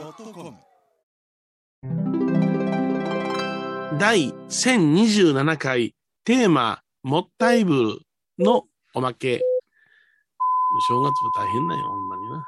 [0.00, 0.54] YONNIRI.com
[3.98, 5.94] 第1027回
[6.24, 7.98] テーマ、もったいぶる
[8.38, 9.40] のおまけ。
[10.88, 12.46] 正月も大変なんよ、ほんまにな。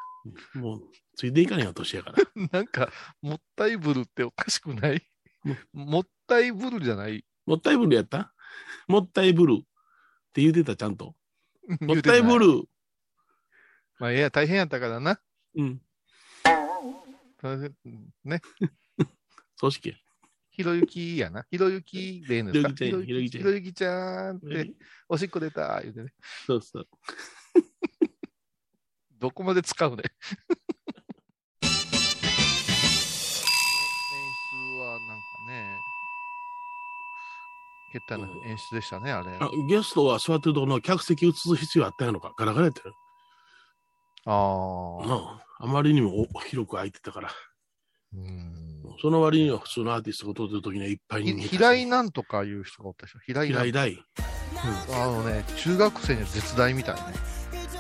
[0.63, 0.83] もう、
[1.17, 2.19] ついていかねえよ、年やから。
[2.53, 2.89] なんか、
[3.21, 5.03] もったいぶるっておかしくない？
[5.73, 7.25] もったいぶるじゃない？
[7.47, 8.33] もったいぶるやった？
[8.87, 9.65] もったいぶるっ
[10.33, 11.15] て言うてた、ちゃんと。
[11.81, 12.39] もったいぶ。
[12.39, 12.65] る。
[14.03, 15.21] まあ、いや、大変やったからな。
[15.55, 15.81] うん。
[18.25, 18.41] ね。
[19.61, 19.95] 組織や。
[20.51, 21.47] ひろゆきやな。
[21.49, 22.71] ひろゆきでいいんですか？
[22.75, 24.73] ひろゆきちゃんひろゆきちゃんって、
[25.09, 26.13] おしっこ出た、言うてね。
[26.49, 26.89] そうそう。
[29.21, 30.03] どこまで使うね。
[30.03, 31.71] 演
[34.51, 35.79] 出はなんかね、
[37.93, 39.37] 決体な演出でしたね、あれ。
[39.41, 42.35] あゲストは座ってるところの客席映す必要あったのか？
[42.37, 42.97] ガラガラやったよ。
[44.25, 45.07] ああ。
[45.07, 47.31] なああまりにもお広く空いてたから。
[48.15, 51.51] うんその割には普通のアーティストが撮ってる時にはいっぱいに見えたし。
[51.51, 53.19] ひ平井なんとかいう人がおったでしょ。
[53.21, 54.05] 平井なん平井大。
[54.93, 57.03] あのね、中学生には絶大みたいね。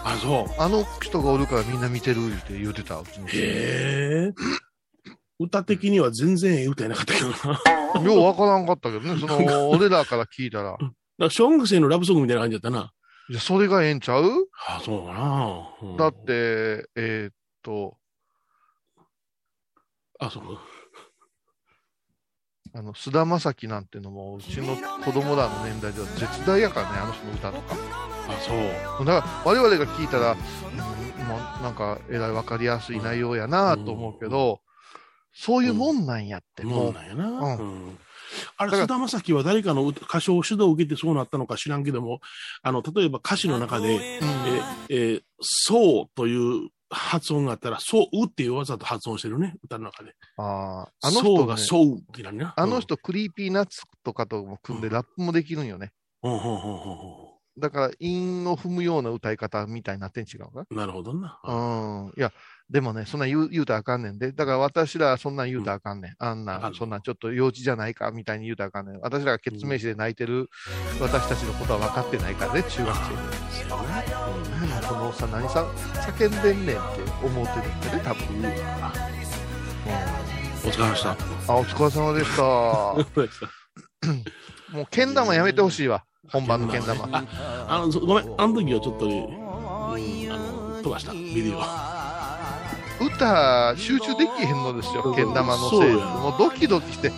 [0.04, 0.60] あ、そう。
[0.60, 3.20] あの人がおるからみんな見てるって言うてた、うち。
[3.20, 4.32] へえ。
[5.38, 7.34] 歌的には全然ええ歌やなかったけどな。
[7.34, 10.76] だかようわからんかったけどね、その、俺らから聞いたら、
[11.18, 12.92] ら小学生のラブソングみたいな感じだったな。
[13.30, 14.48] いや、それがええんちゃう？
[14.66, 15.68] あそうかな。
[15.82, 17.96] うんだって、えーっと、
[20.18, 20.60] あ、そうか。
[22.74, 27.76] あの、菅田将暉なんてのも、うちの子供らの年代では絶大やからね、あの人の歌とか。
[28.28, 28.54] あ、そ
[29.02, 29.06] う。
[29.06, 30.38] だから、我々が聞いたら、うん、
[31.26, 34.60] もうなんか、えらいわかりやすい内容やなと思うけど、
[35.34, 37.24] そういうもんなんやって、もうもうなんやな。
[37.26, 37.98] うんうん
[38.62, 42.20] あれ、菅田将暉は誰かの歌歌唱指導を受けてそうなったのか知らんけども、
[42.62, 50.14] あの、例えば歌詞の中で、うんえ、えーそうという発音があったら、そうっていうわざと発音してるね、歌の中で。
[50.36, 52.54] あーあのそう人、ね、がそうってな。
[52.56, 55.90] あの人、クリーピーナッツとかとも組んでラップもできるんよね。
[56.22, 56.32] うん。
[56.32, 60.64] うん、うん、うん、うんだから、韻を踏むような歌い方みたいになってん違うか？
[60.70, 60.76] うん。
[60.76, 61.38] なるほどな。
[61.44, 61.52] う
[62.08, 62.12] ん。
[62.16, 62.32] いや、
[62.72, 64.32] でもね、そんなん言う言うたらあかんねんで。
[64.32, 66.14] だから私らそんなん言うたらあかんねん。
[66.18, 69.00] あんな、そんなんちょっと幼稚じゃないかみたいに言うたらあかんねん。
[69.02, 70.48] 私らが鬼滅見て泣いてる
[70.98, 73.16] 私たちのことは分かってないからね、中学生で。
[74.88, 78.26] このおっさん何さ叫んでんねんって思ってるんでね、多分。
[78.36, 79.02] うん
[80.64, 81.16] お疲れ様でした。
[81.48, 82.42] あ、お疲れ様でした。
[84.72, 86.04] もう、けん玉やめてほしいわ。
[86.30, 87.08] 本番のけん玉。
[87.12, 87.24] あ、
[87.68, 89.14] あの、そごめん、あの時はちょっと、うん
[90.32, 91.91] あの、飛ばした、ビデオ。
[93.04, 95.94] 歌、集中できへんのですよ、けん玉のせいで。
[95.94, 97.10] もうドキドキして。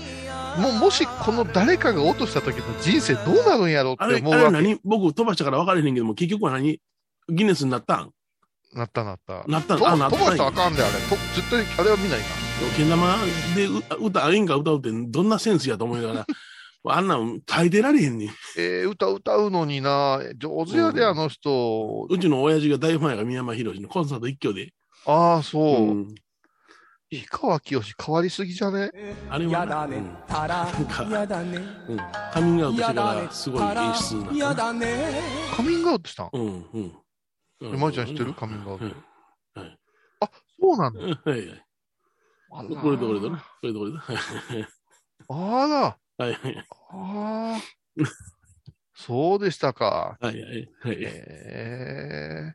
[0.59, 4.47] もう、もしこの誰かが落とした時の人生どうなるんやろって思うわけ。
[4.47, 4.81] あれ何？
[4.84, 6.81] 僕飛ばしたから分からへんけども、結局は何？
[7.28, 8.11] ギネスになったん？
[8.75, 9.44] なったなった。
[9.47, 10.93] なったなった飛ばしたらあかんで、あれ。
[10.93, 12.27] と絶対、あれは見ないか
[12.77, 13.17] けん玉
[13.56, 16.27] でう歌、演歌歌うってどんなセンスやと思いながら、
[16.87, 18.28] あんなん耐えてられへんねん。
[18.59, 22.06] えー、歌歌うのにな、上手やで、うんあの人。
[22.11, 24.73] うちの親父が大ファンやから宮山博のコンサート一挙で。
[25.06, 25.62] ああ、そう。
[25.88, 26.15] うん
[27.10, 28.91] 氷川きよし変わりすぎじゃね？
[29.31, 31.97] あれはな、やだねうん、たらなんか、やだねうん、
[32.32, 34.38] カミングアウトしてからすごい演出になったな。
[34.38, 35.20] やだね
[35.54, 36.31] カミングアウトしたん？
[36.32, 36.93] うん、うん。
[37.62, 38.34] えまいちゃん知ってる？
[38.34, 38.94] カミングアウトうん
[40.59, 41.00] そうなんだ。
[41.00, 41.64] うんはいはい。
[42.50, 43.38] これとこれとね。
[43.60, 43.98] これとこれと。
[45.28, 46.25] あら。
[46.25, 46.66] はいはい。
[46.91, 47.60] ああ。
[48.97, 50.16] そうでしたか。
[50.20, 50.69] はいはい。
[50.82, 50.97] はい。
[50.98, 52.54] え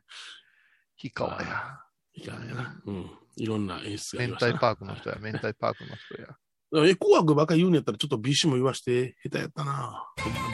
[1.00, 1.80] 氷川や。
[2.14, 2.80] いかんやな。
[2.86, 3.10] うん。
[3.36, 4.34] いろんな演出が明。
[4.34, 6.28] 太パークの人や、明太パークの人や。
[6.88, 10.04] え、紅白ばっかり言うんやったら、ちょっと BC も言わして、下手やったな。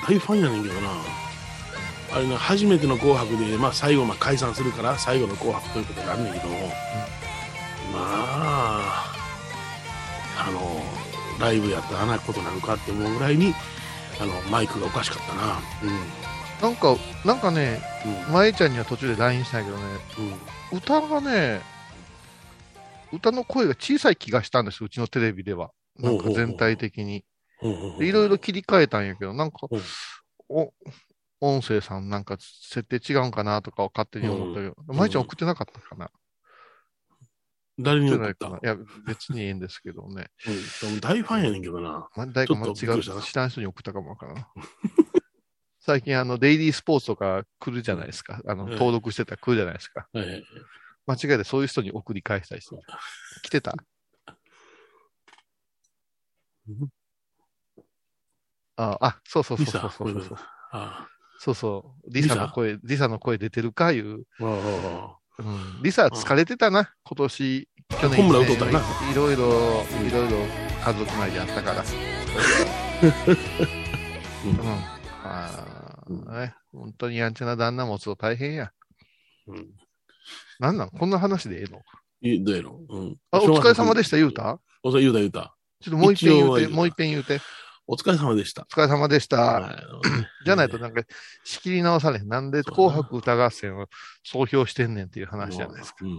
[0.09, 0.91] 大ファンやねんけどな。
[2.13, 9.15] あれな、初めての紅白で、まあ最後、まあ解散するから、最後の紅白ということになるんだけど、まあ、
[10.39, 10.83] あの、
[11.39, 13.55] ライブやったらあんなことなのかって思うぐらいに、
[14.19, 15.61] あの、マイクがおかしかったな。
[16.63, 17.81] なんか、なんかね、
[18.29, 18.33] うん。
[18.33, 19.85] まえちゃんには途中で LINE したんやけどね、
[20.73, 20.79] うん。
[20.79, 21.61] 歌がね、
[23.13, 25.71] 歌の声が小さい気がしたんですうちのテレビでは。
[25.99, 27.25] なんか全体的に。
[28.01, 29.81] いろいろ切り替えたんやけど、なんかうん、
[30.49, 30.73] お、
[31.41, 36.11] 音声さんなんか設定違うんかなとかを勝手に思ったけど、うんまえちゃん送ってなかったかな
[37.79, 38.49] 誰に送った？
[38.51, 38.77] ないかないや、
[39.07, 40.29] 別にいいんですけどね。
[40.93, 41.01] うん。
[41.01, 42.09] 大ファンやねんけどな。
[42.17, 42.87] ま誰か違う知
[43.35, 44.47] らん人に送ったかもわからん。
[45.87, 48.41] 最近あの、デイリースポーツとか来るじゃないですか。
[48.45, 50.09] あの、うん登録してたら来るじゃないですか。
[50.13, 50.45] はいはい。
[51.07, 52.77] 間違えてそういう人に送り返したりして。
[53.43, 53.77] 来てた？
[58.75, 60.39] ああ、そうそうそうそうそうそう。
[61.39, 62.11] そうそう。
[62.13, 63.07] リサの声、リサ？
[63.07, 64.25] の声出てるかいう。
[65.85, 68.17] リサは疲れてたな、今年、去年。
[68.17, 68.81] ホームラン打っとったな。
[69.13, 70.39] いろいろ、いろいろ
[70.85, 71.85] 家族内であったから。
[74.45, 74.59] うん。
[75.29, 75.76] ああ、
[76.13, 76.55] ね。
[76.73, 78.73] 本当にやんちゃな旦那持つと大変や。
[79.47, 79.67] うん。
[80.59, 80.91] なんなん？
[80.91, 81.81] こんな話でええの？
[82.21, 83.01] いどうやろう？
[83.01, 83.17] ん。
[83.31, 84.59] あ、お疲れ様でしした、言うた？
[84.83, 85.57] お疲れ、言うた言うた。
[85.81, 87.41] ちょっともう一遍言うて、もう一遍言うて。
[87.89, 88.63] お疲れ様でした。
[88.63, 89.37] お疲れ様でした。
[89.37, 89.77] はい
[90.45, 91.03] じゃないとなんか
[91.45, 92.29] 仕切り直されへん。
[92.29, 93.87] なんで紅白歌合戦を
[94.25, 95.99] 総評してんねんっていう話じゃないですか。
[96.03, 96.11] うん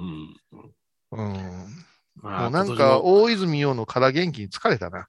[1.12, 1.34] うん。
[1.34, 1.68] うん。
[2.22, 5.08] まあもうなんか、も大泉洋の空元気に疲れたな。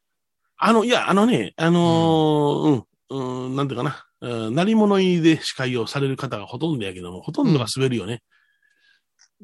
[0.57, 8.23] あの、いや、あのね、あのーうん、うん、なんていうかな、うん、鳴り物入りで司会をされる方がほとんどやけども、ほとんどが滑るよね。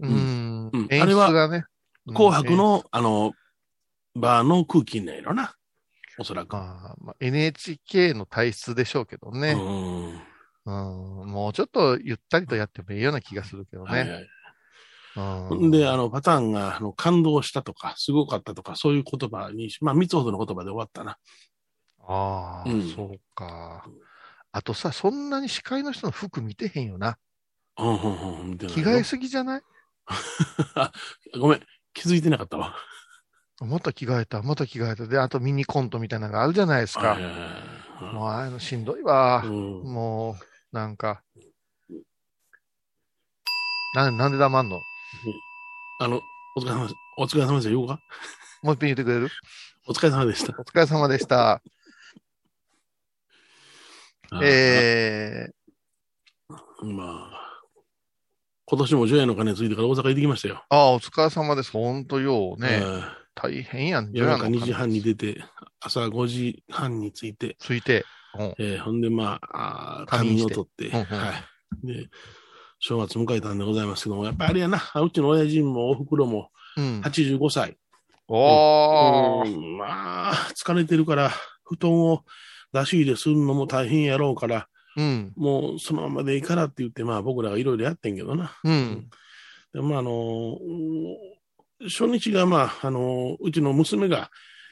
[0.00, 0.71] うん。
[0.73, 1.29] うん演あれは
[2.06, 3.32] 紅白、の、あの、
[4.15, 5.55] バーの空気にないのな。
[6.19, 6.53] おそらく。
[6.53, 9.53] まあまあ、NHK の体質でしょうけどね、
[10.67, 11.23] うん。
[11.23, 11.29] うん。
[11.29, 14.11] もうちょっとゆったりとやってもいいような気がするけどはいね。
[14.12, 14.23] はい。
[14.23, 14.31] う
[15.67, 21.19] んで、あの、パターンが、あの、感動したとか、すごかったとか、そういう言葉に、まあ、三つほどの言葉で終わったな。
[22.00, 23.87] ああ、うんそうか。
[24.56, 27.18] あとさ、そんなに司会の人の服見てへんよな。
[27.76, 29.62] うん、うん、うん、見てないよ着替えすぎじゃない？
[31.40, 31.60] ごめん、
[31.92, 32.76] 気づいてなかったわ。
[33.62, 35.08] また着替えた、また着替えた。
[35.08, 37.16] で、あとミニコントみたいなのがあるじゃないですか。
[38.12, 39.42] もうああいうのしんどいわ。
[39.44, 40.44] うんもう、
[40.76, 41.24] なんか。
[43.96, 44.80] な、なんで黙んの？
[45.98, 46.20] あの、
[46.54, 46.94] お疲れ様です。
[47.18, 47.70] お疲れ様でした。
[47.70, 47.98] ようか？
[48.62, 49.30] もう一遍言ってくれる？
[49.88, 50.54] お疲れ様でした。
[50.56, 51.60] お疲れ様でした。
[54.43, 55.49] え
[56.82, 57.61] まあ、
[58.67, 60.65] 今年も除夜の鐘ついてから大阪行ってきましたよ。
[60.71, 61.71] ー、ああ、お疲れ様です。
[61.71, 62.81] ほんとようね。
[62.82, 63.03] え
[63.35, 64.06] 大変やん。
[64.06, 65.44] ー夜中2時半に出て、
[65.81, 68.05] 朝5時半に着いて、ついて。
[68.38, 71.32] うんえーほんで、まあ、あー仮眠を取って、うんうんは
[71.85, 71.87] い。
[71.87, 72.09] で、
[72.81, 77.00] 正月迎えたんでございますけども、やっぱりあれやな、うちの親父もお袋もうん。
[77.05, 77.76] 85歳。
[78.29, 79.55] おー。
[79.55, 81.31] うんまあ、疲れてるから、
[81.65, 82.25] 布団を
[82.75, 85.32] 出し入れするのも大変やろうから、うん。
[85.37, 88.53] もうそのままでいいからって言って、まあ僕らがいろいろやってんけどな。
[88.65, 89.09] うん。
[89.73, 91.35] でまああの、うん
[91.87, 94.31] 初日がまあ、あの、うちの娘が、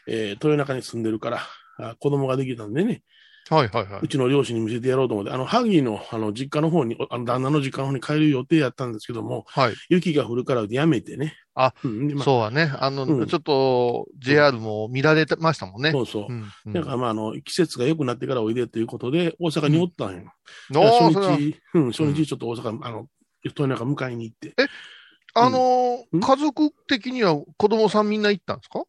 [0.09, 1.41] えー豊中に住んでるから、
[1.79, 3.03] あ子供ができたんでね、
[3.51, 9.75] はいはいはいうちの両親に見せてやろうと思って、あの、萩の、あの、実家の方に、あの、旦那の実家の方に帰る予定やったんですけども、はい。
[9.89, 11.35] 雪が降るからやめてね。
[11.55, 12.73] あ、うん、でまあそうはね。
[12.79, 15.91] あの、うんちょっと JR も見られてましたもんね。
[15.91, 16.27] そうそう。
[16.33, 16.45] うん。
[16.67, 20.33] うんだからまあ、あの、季節が良くなってからおいでということで、大阪におったんよ。
[20.75, 23.07] おーそれは初日、うん、初日ちょっと大阪、あの、
[23.45, 24.55] 豊中迎えに行って。
[25.35, 28.85] あのーうん家族的には子供さんみんな行ったんですか？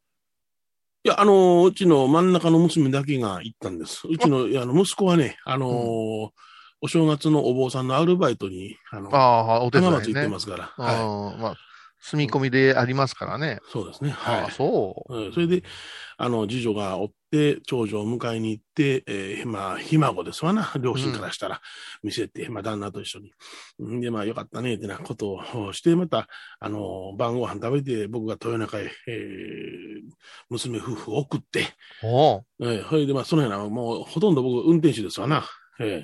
[1.06, 4.08] いや、あの、うちの真ん中の娘だけが行ったんです。
[4.08, 6.30] うちの、あの、息子はね、あのー
[6.86, 10.28] お正月のお坊さんのアルバイトに、あの、ああ、お手伝いね浜松行って。
[10.28, 10.86] ますから。
[10.86, 10.96] はい。
[10.98, 11.56] ああまあ、
[12.04, 13.60] 住み込みでありますからね。
[13.72, 14.14] そうですね。
[14.26, 14.52] ああ、はい。
[14.52, 15.16] そう。
[15.16, 15.64] うんそれで、
[16.18, 21.62] あの、次女がおって、長女を迎えに行って、えーまあ、ひ孫ですわな、両親からしたら、
[22.04, 23.32] 見せて、まあ、旦那と一緒に。
[23.98, 26.28] んで、まあ、よかったね、ってなことをして、また、
[26.60, 30.14] あの、晩ご飯食べて、僕が豊中へ、えー
[30.50, 31.68] 娘夫婦を送って、
[32.04, 35.46] おうえーそれで、まあ、そのような、もう、ほとんど僕、運転手ですわな。
[35.80, 36.04] えはー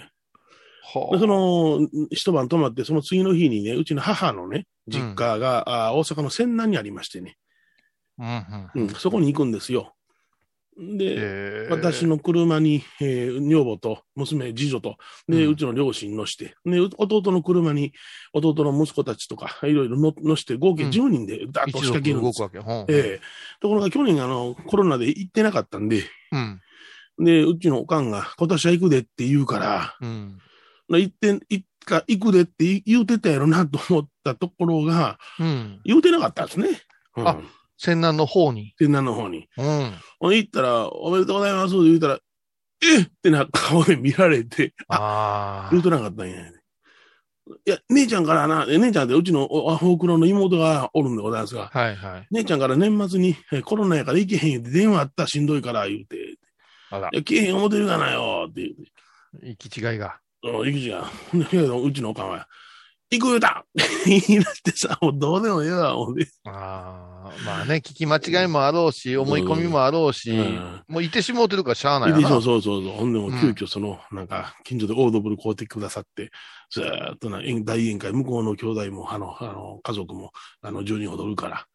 [1.12, 7.38] で、その、一晩泊まって、その次の日にね、うちの母のね、実家が、あー大阪の泉南にありましてね、
[8.20, 8.46] あ。
[8.74, 9.94] うんうん、そこに行くんですよ。
[10.82, 17.92] で、私の車に、えー女房と娘、次女と、で、うんうちの両親乗して、で、う弟の車に
[18.34, 22.40] 弟の息子たちとか、いろいろ乗乗して、合計うん10人でダーッと一仕掛けるんです。
[22.40, 22.94] 族動くわけ。
[22.94, 23.22] うんええ
[23.60, 26.62] ところが去年、あの、コロナで行ってなかったんで、うん。
[27.26, 30.38] で、うちのおかんが、今年は行くでって言うから、うん。
[30.98, 35.82] 行って、行か、行くでって言うてたやろなと思ったところが、うん。
[35.84, 36.70] 言うてなかったんですね。
[37.18, 37.38] うん、あ
[37.78, 38.74] 仙南の方に。
[38.78, 39.48] 天南の方に。
[39.58, 39.94] うん。
[40.20, 42.20] ほんで行ったら、おめでとうございますって言ったら、
[42.82, 45.84] えっってな顔で見られて、あ、ああ言う。
[45.84, 46.52] となかったんや。
[47.66, 52.28] いや、姉ちゃんからな、え姉ちゃんってうちのお、おふくろの妹がおるんでございますが、はいはい。
[52.32, 56.38] 姉ちゃんから年末にえコロナやから行けへん言うて電話あったしんどいから言うて、
[56.92, 60.20] あらい、や、来えへん思ってるがなよって言うて、行き違いが。
[60.44, 61.10] うん、行きじゃん。
[61.84, 62.48] うちのおかんは、
[63.12, 63.66] 行く言うた
[64.06, 66.28] 言いなってさ、もうどうでもええわ、ほんで。
[66.46, 67.34] ああ。
[67.46, 72.42] まあね、聞き間違いもあろうし、思い込みもあろうし、うんもういてしもうてるからしゃあないでそうよな。
[72.42, 72.94] そうそうそう。
[72.94, 76.32] ほんでもうん急遽その、なんか、近所でオードブル買うてくださって、
[76.70, 80.32] ずーっとな、宴大宴会、向こうの兄弟も、あの、あの、家族も、
[80.62, 81.66] あの、10人ほどおるから、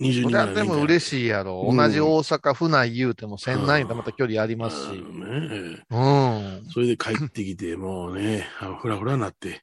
[0.00, 1.66] 20人ぐらいそれはでも嬉しいやろ。
[1.68, 4.88] うん同じ大阪府内言うても仙南とまた距離ありますし。
[4.90, 5.84] うんね。
[5.90, 6.70] うん。
[6.70, 8.46] それで帰ってきて、もうね、
[8.80, 9.62] ふらふらになって、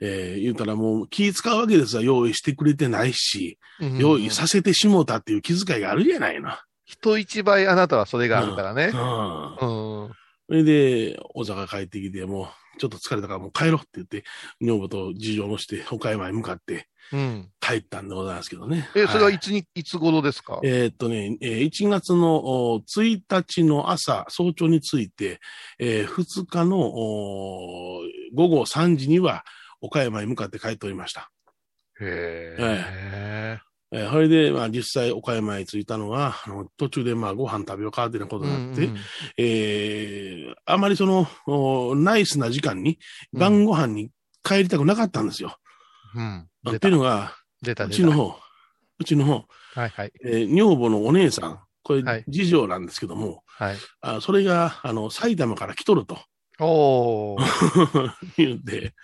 [0.00, 2.02] えー言うたらもう気使うわけですわ。
[2.02, 3.58] 用意してくれてないし、
[3.98, 6.50] 用意させてしもうたっていう気遣いがあるじゃないの。
[6.84, 8.92] 人一倍あなたはそれがあるからね。
[8.92, 10.04] うん。
[10.04, 10.10] うん。
[10.48, 12.44] それで、大阪帰ってきて、も
[12.76, 14.22] う、ちょっと疲れたからもう帰ろうって言って、
[14.60, 17.50] 女房と事情をして、岡山へ向かってうん。
[17.60, 18.88] 帰ったんでございますけどね。
[18.94, 20.60] え、それはいいつに、いつ頃ですか？
[20.64, 25.40] えーっとね、えー1月のお1日の朝、早朝に着いて、
[25.78, 28.00] えー2日のお
[28.34, 29.44] 午後3時には
[29.80, 31.30] 岡山へ向かって帰っておりました。
[32.00, 33.60] へええ。
[33.92, 39.00] えーそれで、まあ実際岡山へ着いたのは、あの途中でまあご飯食べようかってなことになって、うんうん
[39.38, 42.98] えーあまりその、おナイスな時間に
[43.32, 44.10] 晩ご飯に
[44.42, 45.56] 帰りたくなかったんですよ。
[46.16, 46.48] うん。
[46.74, 47.84] っていうのが、出た。
[47.84, 48.34] うちの方、
[48.98, 49.44] うちの方、
[49.74, 50.12] はいはい。
[50.24, 53.76] えー女房のお姉さん、これはい、次女なんですけども、はい。
[54.00, 56.18] あそれが、あの、埼玉から来とると
[56.58, 58.12] おー。
[58.38, 58.94] 言って、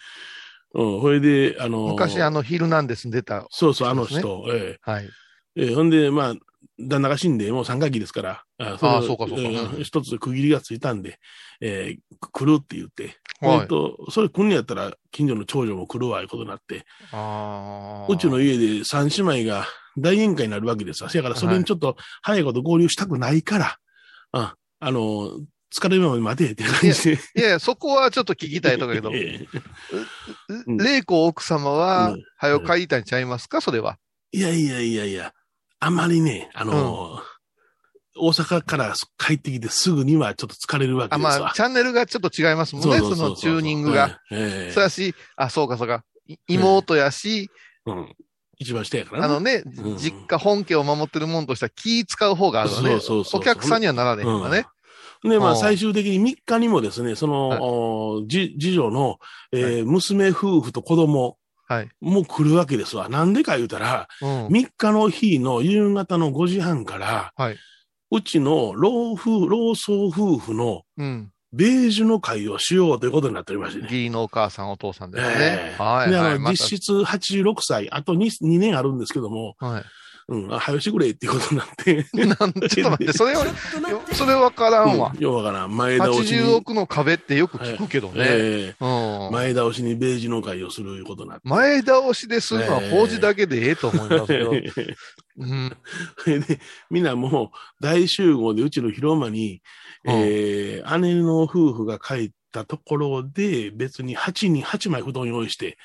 [0.75, 3.47] うん、それで、あの、昔あの、ヒルナンデスに出た。
[3.51, 5.05] そうそう、あの人、えはい。
[5.05, 6.35] えええほんで、まあ、
[6.79, 9.37] 旦那が死んで、もう三回忌ですから、あれああそうかそうか。
[9.37, 11.19] えうん一つ区切りがついたんで、
[11.61, 11.99] えー
[12.33, 13.69] 来るって言って、はい。
[13.69, 18.13] と、それ来んのやったら、近所の長女も来るわ、いうことになって、あー。
[18.13, 19.67] うちの家で三姉妹が
[19.99, 21.11] 大宴会になるわけですわ。
[21.11, 23.77] せやから、それにちょっと早いこと合流したくないから、
[24.33, 25.31] あ、あの、
[25.75, 27.13] 疲れるまで待てって感じで。
[27.15, 29.49] いやいや、そこはちょっと聞きたいところだけど、 ええ。
[30.67, 33.99] うん玲子奥様はうん、早く帰りたいんちゃいますかそれは。
[34.33, 35.33] いやいやいやいや、
[35.85, 37.21] あまりね、あの、
[38.17, 41.41] 大阪から帰ってきてすぐにはちょっと疲れるわけあ、ですわ。
[41.41, 44.21] まあ、チャンネルがちょっと違いますもんね、そのチューニングが。。
[44.31, 46.05] ええそうやし、あ、そうかそうか。
[46.29, 47.51] い妹やし、
[47.85, 48.15] うん。
[48.59, 52.91] 一番下やからあのね、うん実家本家を守ってるもんとしては気使う方があるわね。
[52.91, 54.67] そうそうそうお客さんにはなられへんわね。
[55.25, 59.19] で、まあ、うん最終的に3日にもですね、その、次女の、
[59.51, 61.39] え娘夫婦と子供
[61.73, 61.89] はい。
[62.01, 63.09] も来るわけですわ。
[63.09, 64.47] なんでか言うたら、うん。
[64.49, 67.57] 3日の日の夕方の5時半から、はい。
[68.11, 71.33] うちの老夫、老僧夫婦のうん。
[71.55, 73.85] ベージュの会をしようということになっておりましてね。
[73.85, 75.77] 義理のお母さん、お父さんですねえ。
[75.79, 76.11] えはい。
[76.11, 76.39] で、はい。
[76.39, 79.85] 実質86歳、あと 2, 2年あるんですけども、はい。
[80.33, 82.07] うん、あ、早よしてくれっていうことになって。
[82.15, 83.53] なんちょっと待って、 それは、よ
[84.13, 85.23] それわからんわうん。
[85.23, 85.77] ようわからん。
[85.77, 86.25] 前倒しに。
[86.41, 88.15] 80億の壁ってよく聞くけどね。
[88.19, 89.33] ええうん。
[89.33, 91.49] 前倒しにベージュの会をするいうことになって。
[91.49, 94.53] 前倒しでするのはええ法事だけでええと思いますけど。
[95.39, 95.77] うん。
[96.19, 96.61] それで、
[96.91, 99.61] みんなもう大集合でうちの広間に、
[100.05, 105.79] うんえー姉の夫婦が帰ったところで、別に8人、8枚布団用意して、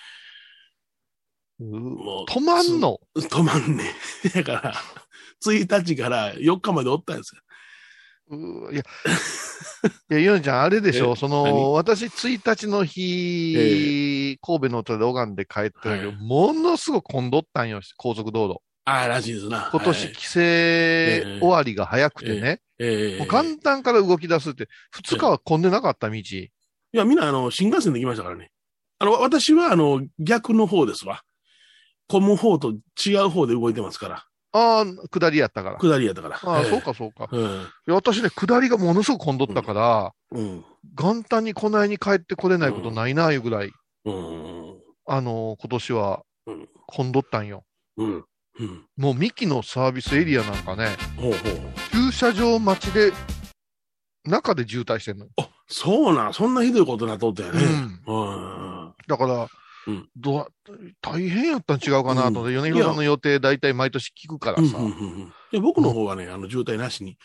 [1.60, 3.00] もう、止まんの？
[3.16, 3.88] 止まんねん。
[4.34, 4.74] だから、
[5.44, 7.42] 1日から4日までおったんですよ。
[8.30, 8.84] うーいや、
[10.12, 11.54] いや、ゆうちゃん、あれでしょ、えそ何？
[11.54, 18.62] の、私、1日の日、神戸の音で拝んで帰ったけど、はいものすごく混んどったんよ、高速道路。
[18.86, 19.70] ああ、らしいですな。
[19.72, 26.16] 今年、はい規制終わりが早くてね、えう元旦から動き出すって、2日は混んでなかった道。
[26.16, 26.50] い
[26.92, 28.52] や、みんな、あの、新幹線で来ましたからね。
[29.00, 31.22] あの、私は、あの、逆の方ですわ。
[32.08, 32.74] 混む方と
[33.06, 34.26] 違う方で動いてますから。
[34.54, 35.78] ああ、下りやったから。
[35.78, 36.40] 下りやったから。
[36.42, 37.28] ああ、ええそうか、そうか。
[37.32, 37.42] うん。
[37.42, 37.46] い
[37.88, 40.66] や私ね、下りがものすごく混んどったから、うん。
[40.96, 43.72] 元旦にこないに帰ってこれないことないな、いうぐらい、
[44.06, 44.78] うん。
[45.06, 47.64] あの今年はうん混んどったんよ。
[47.98, 48.26] うん。
[48.60, 48.86] うん。
[48.98, 51.42] もうミキのサービスエリアなんかね、ほうほう。
[51.92, 53.12] 駐車場待ちで、
[54.26, 55.32] 中で渋滞してんのよ。
[55.38, 57.64] あ、そうなん、そんなひどいことなっとったよね。
[58.08, 58.16] うん。
[58.16, 58.24] う
[58.90, 58.94] ん。
[59.08, 59.48] だから、
[59.88, 60.48] うんどう
[61.02, 64.78] 大変やったん違うかなと思って、うん米広さんの予定大体毎年聞くからさ。
[64.78, 67.18] うんう僕の方はね、あの、渋滞なしに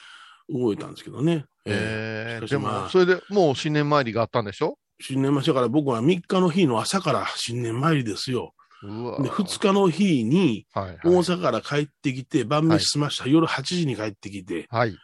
[0.49, 1.45] 動いたんですけどね。
[1.64, 4.78] えー、しかしでまあも、それでもう新年参りがあったんでしょ？
[5.00, 8.54] 新年前だから僕は3日の日の朝から新年参りですよ。
[8.85, 11.25] うわで、2日の日にはい、大はい。
[11.25, 13.28] 阪から帰ってきて、晩飯済ました。
[13.28, 14.97] 夜8時に帰ってきて、はい。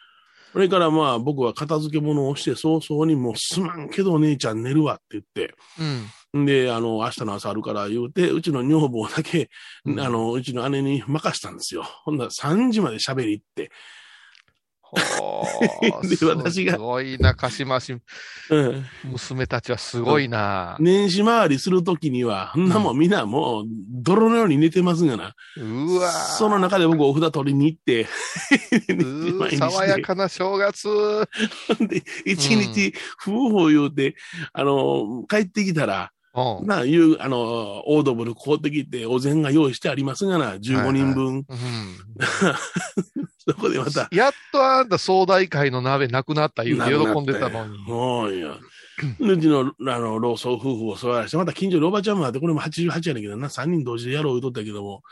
[0.53, 6.07] それからまあ僕は片付け物をして早々にもうすまんけどお姉ちゃん寝るわって言って、うん。
[6.37, 9.51] んで、あの、明日の朝あるから言うて、うちの女房だけ、
[9.85, 11.83] うんあの、うちの姉に任したんですよ。
[11.83, 13.71] ほんなら3時まで喋り行って、
[16.09, 17.99] で私がすごいな、鹿島市、う
[18.63, 20.77] ん、娘たちはすごいな。
[20.81, 25.35] 年始回りするときには、そんなもんみんなもう泥のように寝てますがな。
[25.59, 28.07] うわその中で僕お札取りに行って、
[28.89, 30.89] 寝て爽やかな正月。
[31.81, 34.17] で、一日、夫婦言うて、
[34.53, 36.67] あの、帰ってきたら、うん。
[36.67, 41.27] なあ、いう、あの、オードブル買うてきて、お膳が用意してありますがな、15人分。
[41.37, 41.45] うん。
[43.49, 47.79] そこでまた、やっとあんた総大会の鍋なくなった言うて喜んでたのに。
[47.79, 48.57] もういや。
[49.21, 55.03] でうちの、あの、老僧夫婦を座らして、また近所におばちゃんもあって、これも88やねんけどな、3人同時でやろう言うとったけども、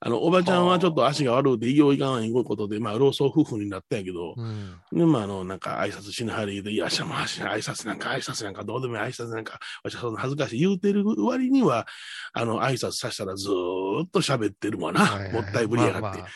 [0.00, 4.76] あの、おばちゃんはちょっと足が悪くて、医療いかんわいうことで、まあ、老僧夫婦になったんやけど、うん。
[4.92, 11.86] で、まあ、あの、なんか挨拶しなはりで、いや、しゃまし、挨拶なんか、挨拶なんか、どうでもいい挨拶なんか、わしはそんな恥ずかしい言うてる割には、
[12.32, 15.00] あの、挨拶させたらずーっと喋ってるもんな。
[15.00, 16.00] はいはいもったいぶりやがって。
[16.00, 16.28] まあまあ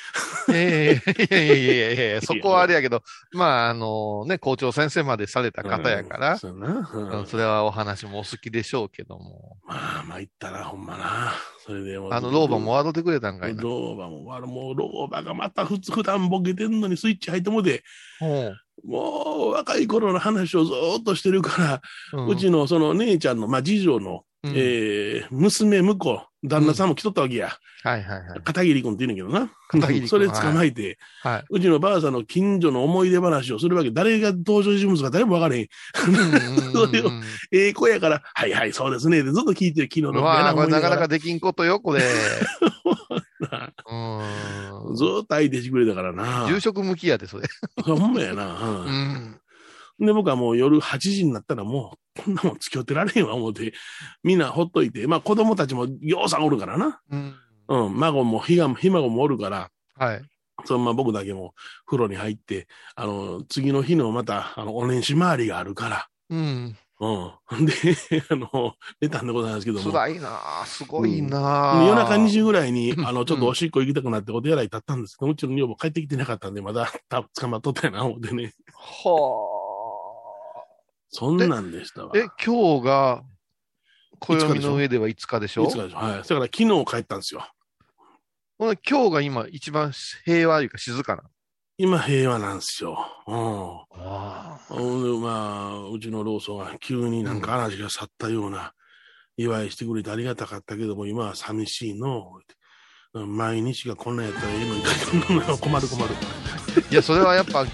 [0.50, 6.90] ええいやいやいやいやいやそこはあれやけど、まあ、あのね、校長先生までされた方やから、そうやな。
[6.92, 9.56] うんうんそれはお話もお好きでしょうけども。
[9.66, 11.32] まあ、まあ、言ったら、ほんまな。
[11.64, 13.62] それであの、老婆も笑ってくれたんかいな。
[13.62, 17.82] 老婆も、あのもう老婆がまた普通、普段ボケてんのにスイッチ入ってもうて、
[18.20, 21.80] うんもう若い頃の話をずーっとしてるか
[22.12, 27.52] ら、うんうちのその姉ちゃんの、まあ、次女の、うんえー、娘婿、旦那さんも来とったわけや。
[27.84, 28.40] はいはいはい。
[28.42, 29.52] 片桐君って言うんだけどな。
[29.68, 31.44] 片桐君それ捕まえて、はい。
[31.48, 33.92] うちのばあさんの近所の思い出話をするわけ。
[33.92, 35.68] 誰が登場人物か誰も分からへん。
[36.74, 37.10] それを
[37.52, 39.22] ええ子やから、はいはい、そうですね。
[39.22, 41.18] でずっと聞いてる昨日のうわあ、これなかなかで。
[41.18, 42.02] できんことよ、これ。
[43.90, 44.96] うん。
[44.96, 46.46] ずーっと相手してくれたからな。
[46.48, 47.46] 住職向きやで、それ。
[47.82, 48.58] ほんまやな。
[48.58, 49.41] ううんん。
[49.98, 53.72] で、僕はもう夜8時になったらもう、こんなもん付き合ってられへんわ、思って、
[54.22, 57.00] みんなほっといて、まあ子供たちもようさんおるからな。
[57.10, 57.34] うん。
[57.68, 60.22] うん、孫もひが、ひ孫もおるから、はい。
[60.62, 61.54] そそのまま僕だけも
[61.86, 66.76] 風呂に入って、あの、次の日のまた、あの、お年始回りがあるから、うん。
[67.00, 67.66] うん。
[67.66, 67.72] で、
[68.30, 69.90] あの、出たんでございますけども。
[69.90, 78.54] 辛いなあすごいなあ夜中2時ぐらいに、う んあの、ちょっとおしっこ行きたくなってお手洗い立ったんですけど、うちの女房帰ってきてなかったんで、まだた捕まっとったやな、思ってね。
[78.72, 79.51] は
[81.12, 82.12] そんなんでしたわ。
[82.14, 82.18] あ。
[82.18, 83.22] え、今日が、
[84.18, 85.64] 暦の上では5日でしょ？
[85.64, 85.96] いつかでしょ？
[85.98, 86.12] はい。
[86.18, 87.46] だから昨日帰ったんですよ。
[88.58, 89.92] ほな今日が今一番
[90.24, 91.22] 平和いうか静かな。
[91.76, 92.98] 今平和なんですよ。
[93.26, 93.34] うん。
[94.02, 98.72] あほんでまあ、うちの老僧が急になんか嵐が去ったような
[99.36, 102.32] 祝いしてくれてありがたかったけども、今は寂しいの。
[103.14, 104.82] うん毎日がこんなんやったらええのに、
[105.58, 106.14] 困る困る。
[106.90, 107.66] いや、それはやっぱ、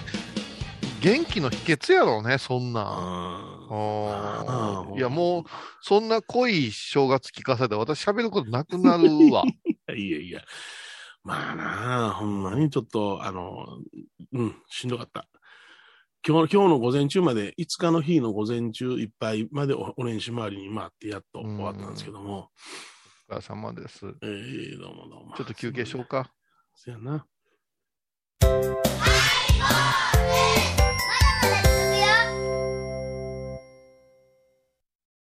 [1.01, 2.85] 元気の秘訣やろうね、そんなん。
[2.85, 5.45] あああーいや、もう、
[5.81, 9.45] そんな濃い正月聞かされたら私喋ることなくなるわ。
[9.89, 9.93] あ。
[9.95, 10.43] いやいや。
[11.23, 13.79] まあなあ、ほんまにちょっと、あの、
[14.33, 15.29] うん、しんどかった。
[16.27, 22.51] 今日今日の午前中まで、5日の日の午前中いっぱいまでおお年始回りに回ってやっと終わったんですけども。
[23.29, 24.07] お疲れ様です。
[24.23, 25.37] ええどうもどうも。
[25.37, 26.33] ちょっと休憩しようか。
[26.75, 27.25] そやな。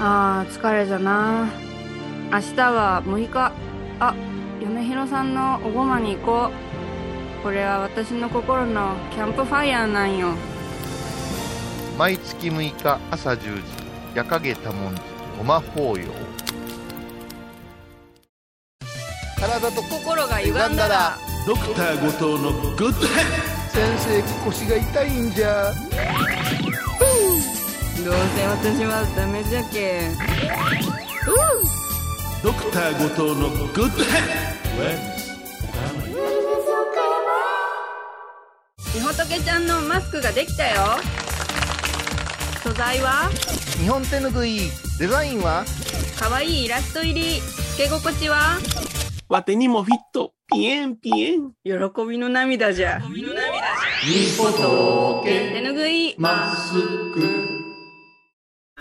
[0.00, 1.48] あー疲れじゃな。
[2.30, 3.52] 明日は6日。
[4.00, 4.14] あ
[4.60, 6.50] 嫁ひろさんのおごまに行こ
[7.40, 7.42] う。
[7.42, 10.34] これは私の心のキャンプファイヤーなんよ。
[11.98, 13.62] 毎月6日朝10時、
[14.14, 15.00] 夜影多文字、
[15.36, 16.06] ごま法要。
[19.40, 21.16] 体と心が歪んだら。
[21.46, 25.72] ドクター後藤のグッドヘッ先生腰が痛いんじゃ。
[28.08, 30.08] どうせ私はダメじゃけ
[32.42, 34.48] ドクター後藤のグッドヘッ
[38.94, 40.96] みほとけちゃんのマスクができたよ
[42.62, 43.28] 素材は
[43.78, 44.60] 日本手ぬぐい、
[44.98, 45.66] デザインは
[46.18, 47.42] かわいいイラスト入り。
[47.42, 48.58] つけ心地は？
[49.28, 50.32] わてにもフィット。
[50.50, 51.52] ピエンピエン。
[51.62, 51.72] 喜
[52.08, 53.02] びの涙じゃ。
[55.22, 56.16] 手ぬぐい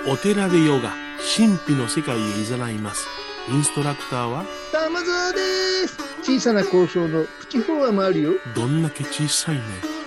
[0.10, 0.94] お寺でヨガ
[1.36, 3.06] 神秘の世界へ誘います。
[3.50, 5.40] インストラクターは玉沢で
[5.86, 5.98] す。
[6.24, 8.32] 小さな交渉のプチフォアもあるよ。
[8.56, 9.62] どんだけ小さいね。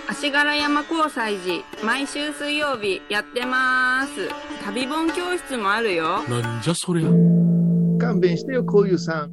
[0.09, 4.31] 足柄山交際時毎週水曜日やってます。
[4.65, 6.23] 旅本教室もあるよ。
[6.23, 7.09] なんじゃそりゃ。
[8.01, 9.33] 勘弁してよこういうさん。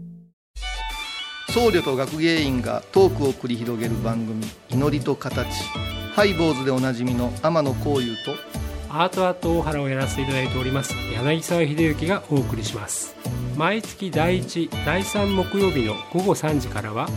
[1.53, 5.47] 僧侶と学芸員がトークを繰り広げる番組「祈りと形」
[6.13, 8.35] ハイボーズでおなじみの天野幸雄と
[8.99, 13.15] アートアート大原をやらせていただいております柳沢秀幸がお送りします
[13.55, 17.07] 毎月第1第3木曜日の午後3時からは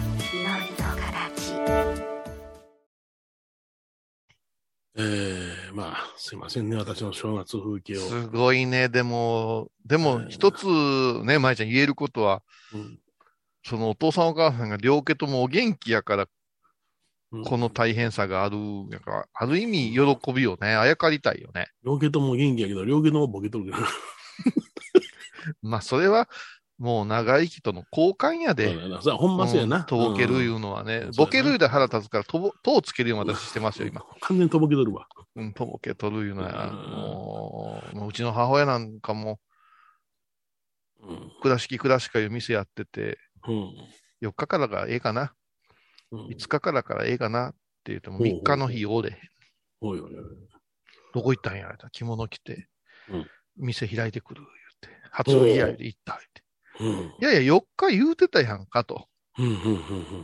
[4.99, 8.01] えまあ、すいませんね、私の正月風景を。
[8.01, 8.91] すごいね。
[8.91, 10.67] でも、でも一つ
[11.25, 12.43] ね、舞ちゃん言えることは、
[12.75, 12.99] うん
[13.63, 16.29] そのお父さんお母さんが両家ともお元気やから、うん
[17.45, 18.57] この大変さがある
[18.91, 21.69] やから、ある意味喜びをね、あやかりたいよね。
[21.85, 23.89] 両家とも元気やけど、両家ともボケとるけどな。
[25.63, 26.29] まあ、それは、
[26.79, 28.75] もう長生きとの交換やで。
[29.03, 29.85] そほんまそうやな。
[29.85, 34.03] とぼけるうんいうのはね、うんボケるで腹立つから、とぼ、とをつけるように私してますよ、今。
[34.21, 35.07] 完全にとぼけとるわ。
[35.37, 39.39] うん、とぼけとるいうのは、うんもう、もううちの母親なんかも、
[41.03, 41.33] うん。
[41.43, 43.75] 倉敷倉敷いう店やってて、うん。
[44.23, 45.29] 4日からがええかな、うん
[46.13, 47.53] 5日からからええかなっ
[47.85, 49.19] て言っても、ほうほう3日の日おれへん。
[49.81, 50.23] おいおいおい。
[51.15, 52.69] どこ行ったんやら着物着て、
[53.09, 55.09] うん店開いてくる、言って。
[55.11, 56.19] 初売りやで行った、
[56.79, 57.13] 言って。
[57.21, 57.31] うん。
[57.31, 59.07] いやいや、4日言うてたやんかと。
[59.39, 59.57] うん、うん、う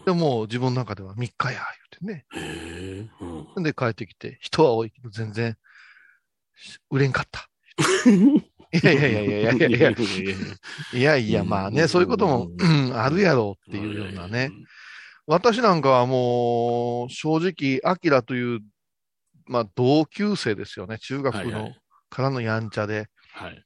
[0.00, 0.04] ん。
[0.04, 1.60] でも、自分の中では3日や、
[2.00, 3.10] 言うてね。
[3.56, 3.62] うん。
[3.62, 5.56] で、帰ってきて、人は多いけど、全然、
[6.90, 7.50] 売れんかった。
[8.72, 9.90] い やいやいやいやいやいや
[10.94, 14.50] いや、 いやまあね、そういうことも、うん、あるやろうっていうようなね。。
[15.26, 18.60] 私なんかはもう、正直、アキラという、
[19.46, 20.98] まあ、同級生ですよね。
[20.98, 23.08] 中学のはいはいからのやんちゃで。
[23.32, 23.64] はい。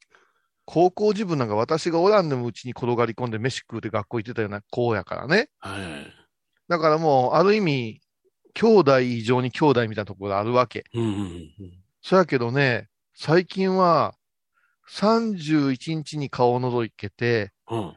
[0.64, 5.48] 高校自分なんか私がおらんでもうちに転がり込んで飯食うて学校行ってたような子やからね。
[5.58, 6.14] はいはい。
[6.68, 8.00] だからもう、ある意味、
[8.54, 10.84] 兄弟以上に兄弟みたいなところがあるわけ。
[10.94, 11.50] うん、うん、うん。
[12.02, 14.14] そやけどね、最近は、
[14.88, 17.96] 31日に顔を覗いけて、うん。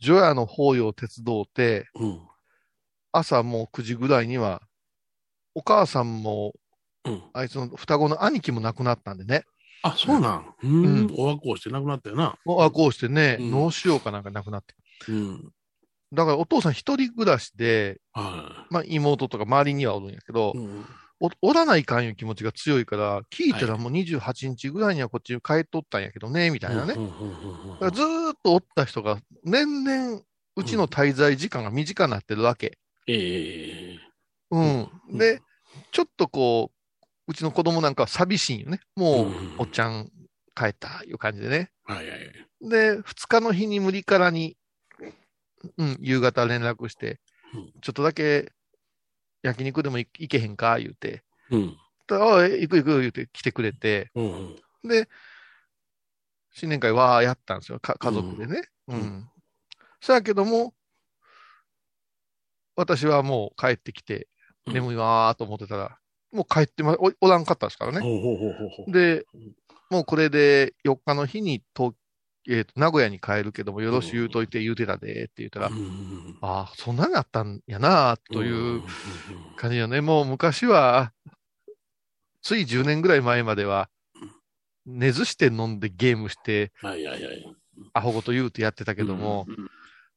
[0.00, 2.20] 除夜の法要を手伝うて、うん。
[3.16, 4.62] 朝もう9時ぐらいには、
[5.54, 6.52] お母さんも、
[7.04, 7.22] うん。
[7.32, 9.44] あいつの双子の兄貴も亡くなったんでね。
[9.82, 10.54] あ、そうなん。
[10.62, 11.14] うん。
[11.16, 12.36] お和光して亡くなったよな。
[12.44, 14.74] もうあこうしてね、うん脳腫瘍かなんか亡くなって。
[15.08, 15.52] うん。
[16.12, 20.58] だからお父さん一人暮らしで、はまあ妹とか周りにはおるんやけど、い。
[20.58, 20.86] うん。
[21.20, 26.94] おおらないかんいう気持ちが強いから、聞いたらもう28日ぐらいにはこっちに帰っとったんやけどね、みたいなね。
[26.94, 30.22] うんうんうんうんだからずーっとおった人が、年々、
[30.56, 32.78] うちの滞在時間が短くなってるわけ。
[33.06, 33.98] ええ。
[34.50, 34.90] うん。
[35.08, 35.40] うんで、
[35.92, 38.80] ちょっとこう、うちの子供なんかは寂しいんよね。
[38.96, 40.10] もううん、おっちゃん
[40.54, 41.70] 帰った、いう感じでね。
[41.84, 42.68] はいはいはい。
[42.68, 44.56] で、二日の日に無理からに、
[45.78, 47.20] うん、夕方連絡して
[47.54, 48.52] うん、ちょっとだけ
[49.42, 51.22] 焼肉でも行行けへんか、言うて。
[51.50, 51.76] うん。
[52.08, 54.88] でああ、行く行く、言うて来てくれて、うんうん。
[54.88, 55.08] で、
[56.52, 57.80] 新年会はやったんですよ。
[57.80, 58.62] か家族でね。
[58.88, 59.00] うん。
[59.00, 59.28] うん
[60.00, 60.74] そやけども、
[62.76, 64.28] 私はもう帰ってきて、
[64.66, 65.98] うん眠いわーと思ってたら、
[66.32, 68.00] もう帰ってま、おおらんかったですからね。
[68.88, 69.26] で、
[69.90, 71.94] もうこれで4日の日に東、
[72.48, 78.46] えーと名古屋に帰るけども、よろし言うといて言うてたでって言ったら、うんうんああ、そんなにあったんやなとうん。
[78.46, 78.82] いううん
[79.56, 80.00] 感じよね。
[80.00, 81.12] もう昔は、
[82.40, 83.90] つい10年ぐらい前までは、
[84.86, 87.56] 寝ずして飲んでゲームして、はいはいはい。
[87.92, 89.46] アホごと言うてやってたけども、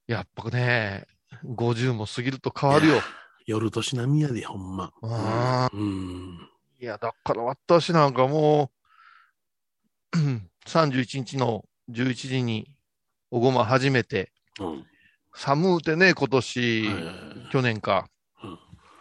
[0.08, 1.06] やっぱね、
[1.46, 3.02] 50も過ぎると変わるよ。
[3.46, 4.92] 夜年並みやで、ほんま。
[5.02, 6.50] あうん。
[6.80, 8.72] いや、だから私なんかも
[10.14, 12.70] う、うん31日の11時に
[13.32, 14.86] おごま始めて、うん。
[15.34, 16.90] 寒うてね、今年、
[17.52, 18.10] 去年か。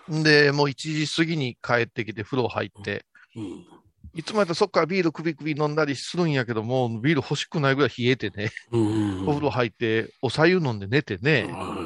[0.09, 3.67] で、もう1時過ぎに帰ってきて風呂入って、うん。
[4.15, 9.23] いつもやったらそっからビール首首飲んだりするんやけども、ビール欲しくないぐらい冷えてね、うん。
[9.25, 11.86] お風呂入って、お茶湯飲んで寝てね、はいはいはい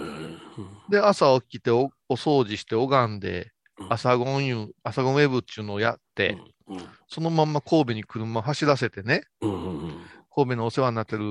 [0.90, 3.92] で、朝起きておお掃除して拝んでう、ん。
[3.92, 6.30] 朝ごんゆ、朝ごんウェブっていうのをやって、
[6.68, 9.94] うんそのまんま神戸に車走らせてね、うんうんうん。
[10.32, 11.24] 神戸のお世話になってる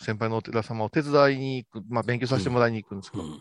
[0.00, 3.40] 先輩のお寺様を手伝いに行く、まあ勉強させてもらいに行くんですけど、うん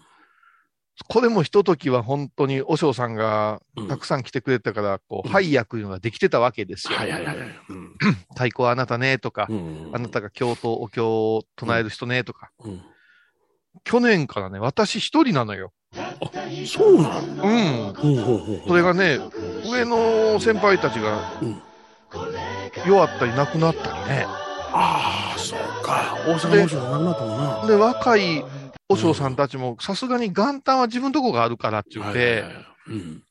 [1.07, 3.87] これもひとときは本当に、お尚さんがうん。
[3.87, 5.31] たくさん来てくれたから、こう、うん。
[5.31, 6.97] 配役いうのができてたわけですよ。
[6.97, 7.35] はいはいはい
[8.33, 12.49] 太鼓はあなたね、とか、うんあなたが経とお経を唱える人ね、とか。
[12.65, 12.81] うん
[13.83, 15.71] 去年からね、私一人なのよ。
[16.65, 17.93] そうなんうん。
[17.93, 19.19] ほうほうほうほうそれがね、
[19.65, 21.61] 上の先輩たちがうん、
[22.85, 24.25] 弱ったり亡くなったりね。
[24.73, 26.17] ああ、そうか。
[26.27, 27.67] 大阪王将がなくなったもんな。
[27.67, 28.43] で、若い
[28.89, 32.53] 和尚さんたちも、さすがに元旦は自分とこがあるからって言っはいはいては、い
[32.89, 33.23] うん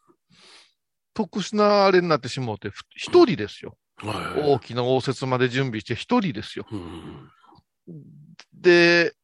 [1.15, 3.77] 特殊なあれになってしもうて、ふ一人ですよ。
[3.97, 6.67] はいはい大きな応接まで準備して一人ですよ。
[6.71, 7.31] うん
[8.53, 9.15] で、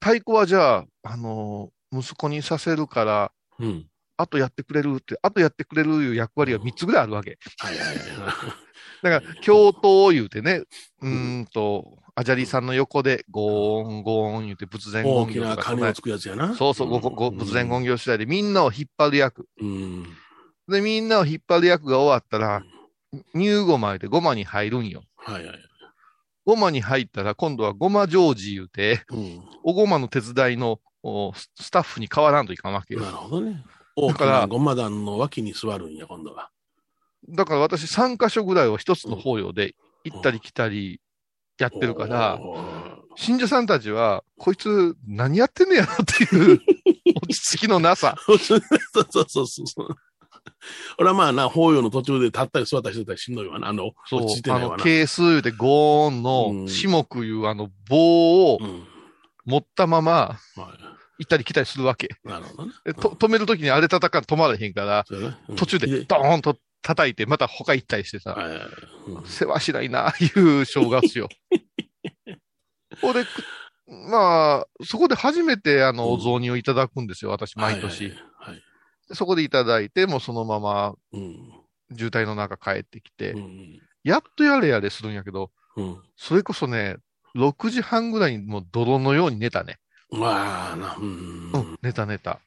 [0.00, 3.86] 太鼓はじゃあ、あの、息子にさせるから、うん。
[4.16, 7.38] あとやってくれるって、あとやってくれるいう役割が3つぐらいあるわけ。
[7.58, 7.96] はいはいはい。
[9.02, 10.62] だから、教頭を言うてね、
[11.00, 16.54] うーんと、アジャリさんの横で、ゴーン、ゴーン言うて仏前大き言業とかな金をつくやつやな。
[16.54, 19.48] そうそう、ごごご仏前言業次第でみんなを引っ張る役。
[19.58, 20.04] うん。
[20.68, 22.62] で、みんなを引っ張る役が終わったら、
[23.34, 25.02] 乳ごまでごまに入るんよ。
[25.16, 25.69] はいはい。
[26.44, 29.42] ごまに入ったら今度はごまジョージ言うて、うん。
[29.62, 33.10] おごまの手伝いのおススタッフに変わらんといかんわけよな。
[33.10, 33.64] るほどね。
[34.08, 36.50] だからなごま団の脇に座るんや、今度は。
[37.28, 39.74] だから私3箇所ぐらいを一つの法要で
[40.04, 41.00] 行ったり来たり
[41.58, 42.40] やってるから、
[43.16, 46.60] 信者さんたちは、こいつ何やってんねやろっていう
[47.16, 48.16] 落ち着きのなさ。
[48.24, 48.60] そうそう
[49.28, 49.88] そうそう。
[50.98, 53.68] 俺はまあな、法要の途中で立ったり座ったりしてたりしんどいわな。
[53.68, 54.82] あの、そう落ち着いてあの、ないわな。
[54.84, 58.86] 係数言うてゴーンうのん種目いうあの棒をうん。
[59.46, 60.38] 持ったままは
[61.18, 62.06] 行ったり来たりするわけ。
[62.24, 62.28] い。
[62.28, 62.72] なるほどね。
[62.84, 68.68] でと止めるときにあれ叩かん止まらへんから、そうやねうん途中でドーンと叩いて、また他行ったりしてさ、はいはいはい
[69.08, 71.28] うん世話しないな、いう正月よ。
[73.00, 73.28] これ、く
[74.10, 78.04] まあ、そこで初めてあの、うんお雑煮をいただくんですよ、私、毎年。
[78.04, 78.29] はいはい
[79.12, 81.60] そこでいただいて、もうそのままうん。
[81.96, 83.80] 渋滞の中帰ってきて、うん。
[84.04, 86.02] やっとやれやれするんやけど、うん。
[86.16, 86.96] それこそね、
[87.34, 89.78] 6時半ぐらいにもう泥のように寝たね。
[90.10, 91.52] まあな、うん。
[91.52, 92.40] うん、寝た寝た。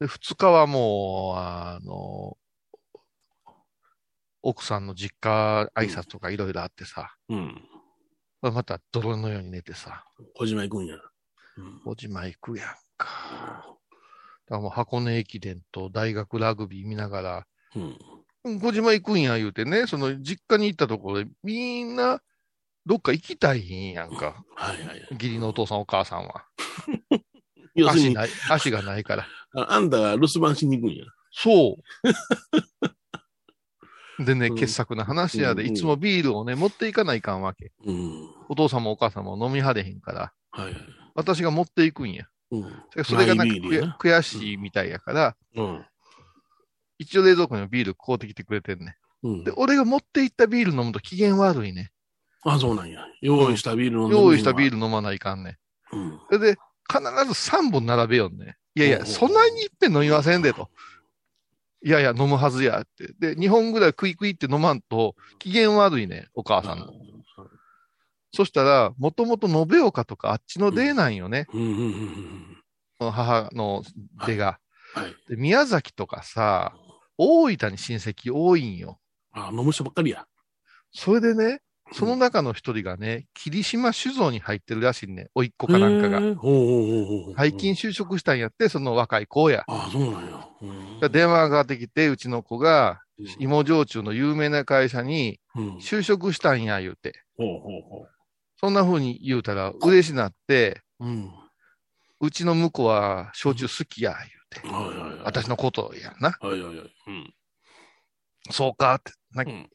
[0.00, 2.36] で、2日はもう、あの、
[4.42, 7.62] 奥さんの実家挨拶とかいろいろあってさ、うん。
[8.42, 10.96] また泥のように寝てさ、小島行くんや。
[11.56, 11.80] うん。
[11.84, 13.76] 小島行くやんか。
[14.46, 17.82] だからもう箱根駅伝と大学ラグビー見ながら、うん。
[17.82, 22.20] うん小島行くんや言うてね、その実家に行ったところでみんな
[22.86, 24.44] どっか行きたいんやんか。
[24.54, 25.08] はいはいはい。
[25.10, 26.44] 義理のお父さんお母さんは。
[27.74, 29.26] 要するに、足ない、足がないから。
[29.56, 31.04] ああんたが留守番しに行くんや。
[31.32, 31.78] そ
[34.18, 34.22] う。
[34.24, 37.72] でね、うん傑作な話やで、うんいつもビールをね、持っていかないかんわけ。
[37.84, 38.30] うん。
[38.48, 40.74] お父さんもお母さんも飲みはれへんから、はいはい。
[41.14, 42.28] 私が持っていくんや。
[42.50, 43.04] うん。
[43.04, 45.86] それがなんか悔悔しいみたいやから、うん。
[46.98, 48.96] 一応冷蔵庫にビール買うてきてくれてんね。
[49.22, 49.52] うんで、。
[49.56, 51.90] 俺が持っていったビール飲むと機嫌悪いね。
[52.44, 53.00] あ、そうなんや。
[53.20, 54.78] 用意したビール飲んで用意したビール。
[54.78, 55.58] ル飲まないかんね。
[55.92, 56.20] うん。
[56.30, 56.56] それで、
[56.88, 58.56] 必ず3本並べよんね。
[58.74, 60.70] いやいや、そんなにいっぺん飲みませんでと。
[61.82, 63.12] いやいや、飲むはずやって。
[63.18, 66.92] で、2本ぐらいクイクイって飲まんと、機嫌悪いね、お母さんの。
[68.36, 71.46] そしたら、もともと延岡とかあっちの出なんよね。
[73.00, 73.82] の母の
[74.26, 74.58] 出が。
[74.94, 75.14] はい。
[75.28, 76.74] で宮崎とかさ、
[77.16, 78.98] 大分に親戚多いんよ。
[79.32, 80.26] あ、飲む人ばっかりや。
[80.92, 81.60] それでね、
[81.92, 85.28] その中の一人がね、霧島酒造に入ってるらしいね。
[85.34, 86.20] おいっ子かなんかが。
[87.38, 89.64] 最近就職したんやって、その若い子や。
[89.66, 90.46] あ、そうなんや。
[90.60, 95.76] うんで電話がかかってきて、うちの子が、うん芋焼酎の有名な会社にうん。
[95.76, 97.22] 就職したんや、言うて。
[97.38, 98.06] ほうほうほ
[98.58, 101.06] そんな風に言うたら嬉しなって、う。
[101.06, 101.30] うん。
[102.20, 104.68] うちの婿は焼酎好きや、言うて。
[104.68, 105.18] はいはいはい。
[105.24, 106.36] 私のことやんな。
[106.40, 106.94] はいはいはい。
[107.08, 107.34] うん。
[108.50, 109.12] そうかって。
[109.32, 109.68] なうん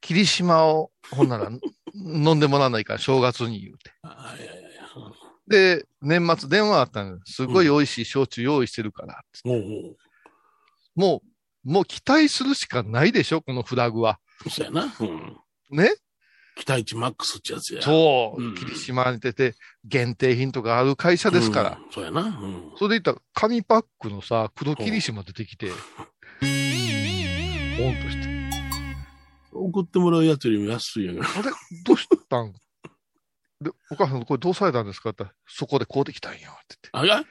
[0.00, 1.50] 霧島を、ほんなら、
[1.94, 3.92] 飲んでもらわないから、正月に言うて。
[4.02, 5.50] はいはいはい。
[5.50, 7.18] で、年末電話あったの。
[7.24, 9.24] すごい美味しい焼酎用意してるから。
[9.42, 9.96] ほうほ
[10.94, 11.22] も
[11.64, 14.20] う、もう期待するしかないでしょ、このフラグは。
[14.46, 14.50] う。
[14.50, 14.94] そうやな。
[15.00, 15.40] うん。
[15.70, 15.90] ね？
[16.58, 17.82] 期待値マックスってやつや。
[17.82, 21.78] そう、うん霧島に出て、限定品とかある会社ですから。
[21.80, 21.92] うん。
[21.92, 22.22] そうやな。
[22.22, 22.72] うん。
[22.76, 25.76] それで言ったら、紙パックのさ、黒霧島出てきて、ポン
[28.02, 28.28] として。
[29.52, 31.28] 送ってもらうやつよりも安いやんか。
[31.38, 31.50] あれ
[31.84, 32.52] どうしたん？
[33.60, 36.38] で、お母さん、これどうされたんですかって言ったらそこで買うてきたんよ。
[36.38, 37.12] って言って。
[37.14, 37.24] あが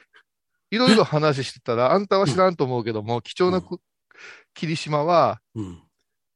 [0.70, 3.78] いろいろ話してたら、あんたは知らんと思うけども、貴重なく
[4.54, 5.82] 霧島は、うん。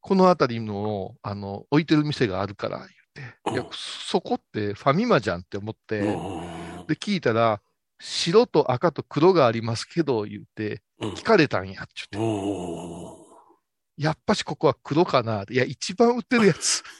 [0.02, 2.88] この辺りの、あの、置いてる店があるから、言っ
[3.46, 3.52] て。
[3.52, 7.62] いや、そこってファミマじゃんって思って、うんで、聞いたら、
[8.00, 13.22] 白と赤と黒がありますけど、言って、うん聞かれたんや、って言って。
[13.96, 15.44] やっぱしここは黒かな。
[15.48, 16.82] いや、一番売ってるやつ。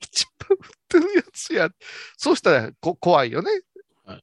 [0.00, 1.70] 一番売ってるやつや。
[2.16, 3.50] そうしたらこ怖いよね。
[4.04, 4.22] はい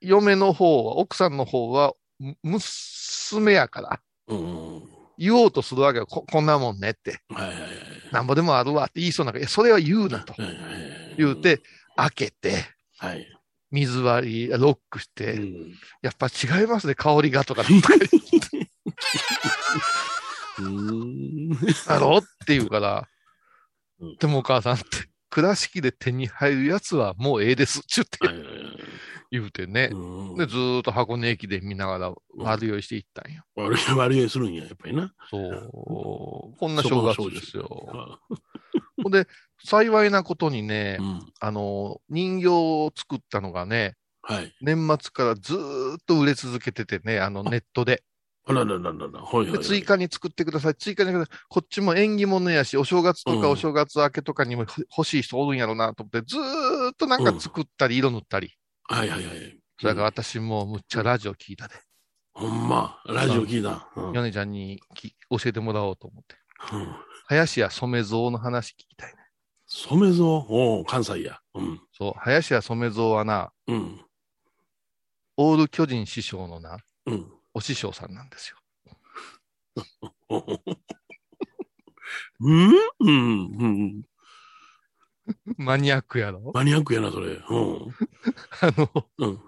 [0.00, 4.95] 嫁の方は、奥さんの方は、む娘やから、うん。
[5.18, 6.06] 言おうとするわけよ。
[6.06, 7.20] ここんなもんねって。
[8.12, 10.34] なんぼでもあるわって言いそうなんか、それは言うなと。
[11.16, 11.62] 言うて、
[11.96, 12.64] 開けて、
[12.98, 13.26] はい。
[13.70, 15.74] 水割り、ロックして、うん。
[16.02, 17.62] やっぱ違いますね、香りがとか。
[21.86, 23.08] だろって言うから。
[24.00, 24.84] うん、でもお母さんって、
[25.30, 28.18] 倉敷で手に入るやつはもうええです、ちゅって
[29.30, 29.90] 言うてね。
[29.92, 33.42] うんで、ずーっと箱根駅伝見ながら悪酔いしていったんよ。
[33.54, 35.12] 悪い、悪いするんや、やっぱりな。
[35.30, 35.70] そう。
[36.58, 37.86] こんな正月ですよ。
[37.92, 38.18] あ
[39.02, 39.26] ほんで、
[39.64, 41.32] 幸いなことにねう、ん。
[41.40, 44.52] あの、人形を作ったのがね、はい。
[44.60, 48.02] 年末からずーっと売れ続けててね、あのネットで。
[48.44, 49.20] あららららら。
[49.20, 50.74] はいはい、追加に作ってください。
[50.74, 51.38] 追加にください。
[51.48, 58.52] こっちも縁起物やし、お正月とかうんお正月明けとかにも欲しい人おるんやろうなと思って、ずーっとなんか作ったり、色塗ったり。
[58.88, 59.58] はいはいはい。
[59.80, 61.74] それから私もむっちゃラジオ聞いたで。
[62.32, 63.88] ほんま、ラジオ聞いた。
[63.96, 64.12] うん。
[64.12, 66.36] ヨネちゃんにき教えてもらおうと思って。
[66.72, 66.96] うん
[67.28, 69.16] 林家染蔵の話聞きたいね。
[69.66, 70.24] 染蔵？
[70.48, 71.40] おう関西や。
[71.54, 71.80] うん。
[71.92, 74.00] そう、林家染蔵はな、うん。
[75.36, 77.26] オール巨人師匠のな、うん。
[77.52, 78.58] お師匠さんなんですよ。
[82.38, 82.70] うん？
[83.00, 84.02] うんうん。
[85.58, 86.52] マニアックやろ？
[86.54, 87.32] マニアックやな、それ。
[87.32, 87.42] うん。
[88.60, 89.40] あの、うん。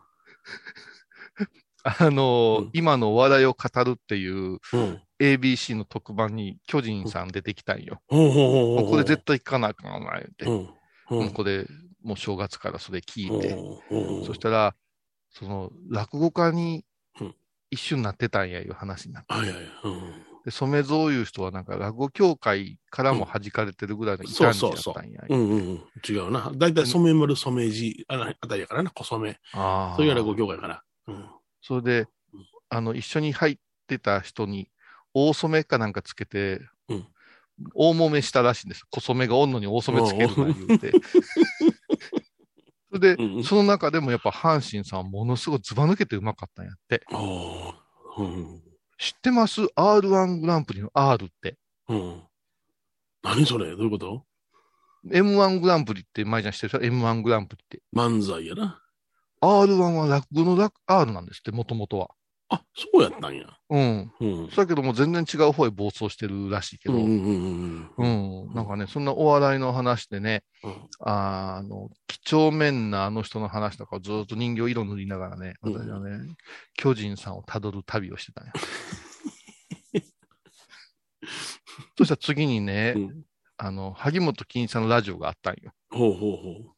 [1.85, 5.03] あの、うん今のお笑いを語るっていううん。
[5.21, 8.01] ABC の特番に巨人さん出てきたんよ。
[8.07, 8.81] ほうほうほうほう。
[8.83, 10.49] もうこれ絶対行かなあかんわ、言。
[10.49, 10.69] うん。
[11.11, 11.25] うん。
[11.25, 11.67] もうこれ、
[12.03, 13.49] もう正月からそれ聞いて。
[13.91, 14.77] うん、そしたら、
[15.31, 16.85] その、落語家に
[17.21, 17.35] うん
[17.71, 19.35] 一瞬なってたんや、いう話になって。
[20.49, 25.23] で、染蔵いう人はなんか落語協会からも弾かれてるぐらいの異端児だったんや。
[25.29, 25.83] うんうんうん。
[26.09, 26.51] 違うな。
[26.55, 29.39] だいたい染丸染地あのあたりやからな、小染。
[29.53, 29.97] ああ。
[29.97, 30.83] そういうようなご業界から。
[31.07, 31.27] うん。
[31.61, 32.01] それで
[32.33, 34.71] うん、あの、一緒に入ってた人に、
[35.13, 37.07] 大染めかなんかつけて、うん
[37.75, 38.85] 大揉めしたらしいんです。
[38.89, 40.93] 小染めがおんのに大染めつけるな言うて。
[42.95, 47.03] それで、その中でもやっぱ阪神さんはものすごいずば抜けてうまかったんやって。
[47.13, 48.23] ああ。
[48.23, 48.63] うん。
[48.99, 51.57] 知ってます ?R1 グランプリの R って。
[51.89, 52.23] うん。
[53.23, 53.71] 何それ？
[53.71, 54.25] どういうこと
[55.07, 57.81] ？M1 グランプリって前じゃん知ってるでしょ ?M1 グランプリって。
[57.95, 58.83] 漫才やな。
[59.41, 62.11] R1 は落語の落 R なんですって、もともとは。
[62.51, 63.47] あ、そうやったんや。
[63.69, 64.11] うん。
[64.21, 64.49] うん。
[64.49, 66.95] だけども全然違う方へ暴走してるらしいけど。
[66.95, 68.47] うんうんうんうん。
[68.47, 68.55] うん。
[68.55, 76.35] なんかね、そんなお笑いの話でね、うんあの、几帳面なあの人の話とかをずっと人形色塗りながらね、うん私はね、
[76.75, 78.53] 巨人さんを辿る旅をしてたんや。
[81.99, 83.25] そしたら次にね、うん
[83.61, 85.73] あの、萩本欽一さんのラジオがあったんよ。
[85.91, 86.75] ほうほうほ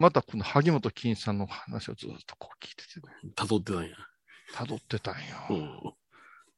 [0.00, 3.28] またこの萩本欽一さんの話をずっとこう聞いててね、う。
[3.28, 3.96] 辿ってたんや。
[4.54, 5.20] 辿ってたんよ。
[5.50, 5.92] うん。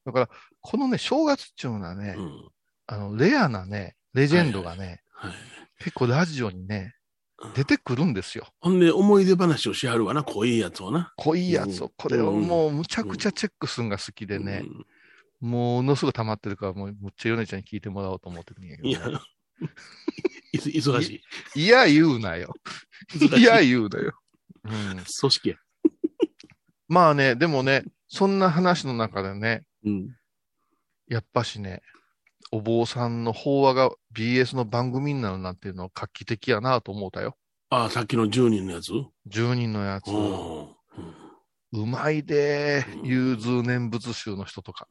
[0.05, 0.29] だから、
[0.61, 2.49] このね、正月っていうのはね、うん。
[2.85, 5.33] あの、レアなね、レジェンドがね、はい。
[5.79, 6.95] 結構ラジオにね、
[7.55, 8.47] 出てくるんですよ。
[8.59, 11.13] ほんで、思い出話をしはるわな、濃いやつをな。
[11.17, 14.63] 濃いやつうんを、これをもうむちゃくちゃチェックするのが好きでね、
[15.39, 19.19] ものすぐ溜まってるから、もうむっちゃヨネちゃんに聞いてもらおうと思ってるんやけど、ね。、
[20.53, 21.21] いす忙し
[21.55, 21.63] い。
[21.63, 22.53] いや、言うなよ。
[23.37, 24.13] いや、言うなよ。
[24.63, 25.55] うん、組織や。
[26.87, 30.09] まあね、でもね、そんな話の中でね、うん。
[31.07, 31.81] やっぱしね、
[32.51, 37.35] お坊さんの法話が BS の番組になるなんていうのは画期的やなと思ったよ。
[37.69, 38.91] ああ、さっきの10人のやつ
[39.29, 40.09] ？10人のやつ。
[41.73, 44.87] うまいでうん融通念仏宗の人とか。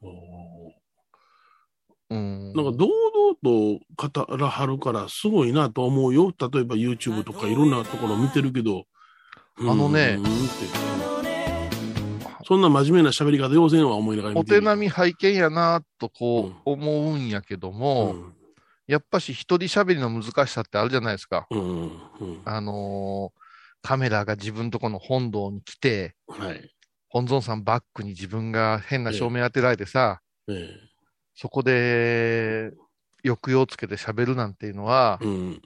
[2.09, 2.53] うん。
[2.53, 3.79] なんか堂々と
[4.25, 6.31] 語らはるからすごいなと思うよ。
[6.39, 8.85] 例えば YouTube とかいろんなところ見てるけど。
[9.59, 11.06] あのねうん
[12.47, 18.33] そんな真面目な喋り方要せんは思いながらお手並み拝見やなとこう思うんやけども、うん
[18.87, 21.45] やっぱし一人喋りの難しさってあるじゃないですか。
[21.51, 23.39] うんうんあのー
[23.81, 26.73] カメラが自分とこの本堂に来て、はい。
[27.09, 30.69] 本尊さんバックに自分が変な照明当てられてさ、え
[31.35, 32.71] そこで
[33.25, 35.61] 抑揚つけて喋るなんていうのはえ、うん。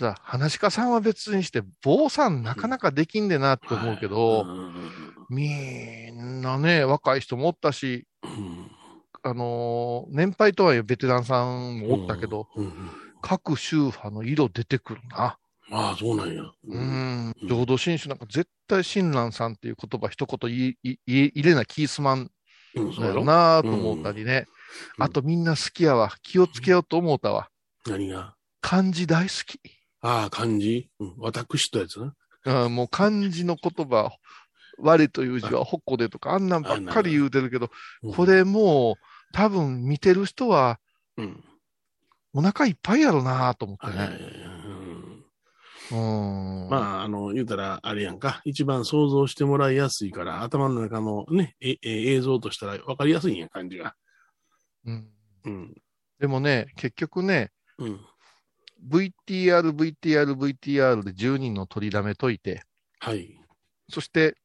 [0.00, 4.74] じゃあ、話し家さんは別にして、坊さんなかなかできんでなって思うけど、うん
[5.28, 8.70] みんなね、若い人もおったし、うん
[9.22, 12.48] あのー年配とはいえベテランさんもおったけど、
[13.20, 15.36] 各宗派の色出てくるな。
[15.70, 16.44] ああ、そうなんや。
[16.44, 17.34] ううんん。
[17.46, 22.30] 浄土真宗なんか絶対親鸞さんっていう言葉一言言い入れなキースマン
[22.74, 24.46] うん、だよなと思ったりね。
[24.98, 26.10] うんあとみんな好きやわ。
[26.22, 27.50] 気をつけようと思ったわ。
[27.86, 28.34] 何が？
[28.62, 29.60] 漢字大好き。
[30.02, 32.14] ああ、漢字、うん、私ってやつな。
[32.64, 34.10] うんもう漢字の言葉、
[34.78, 37.70] 我という字はほっこでとか、あんなんばっかり言うてるけど、
[38.02, 38.94] うんこ、れもう
[39.32, 40.78] 多分見てる人は
[41.16, 41.44] うん。
[42.32, 44.08] お腹いっぱいやろなと思ってね。
[45.90, 46.00] うん
[46.64, 46.68] うん。
[46.70, 48.40] まあ、あの、言うたら、あれやんか。
[48.44, 53.94] 一番想像してもらいやすいから、頭の中のね、ええ映像としたら分かりやすいんや、感じが。
[54.86, 55.08] うん
[55.44, 55.74] うん。
[56.20, 58.00] でもね、結局ね、うん。
[58.88, 62.62] VTR、VTR、VTR で10人の取りだめといて、
[62.98, 63.36] はい。
[63.88, 64.36] そして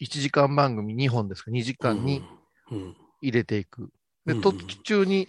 [0.00, 2.22] 1時間番組2本ですか、2時間に
[2.70, 2.96] うん。
[3.20, 3.90] 入れていく。
[4.26, 5.28] で、うん途中に、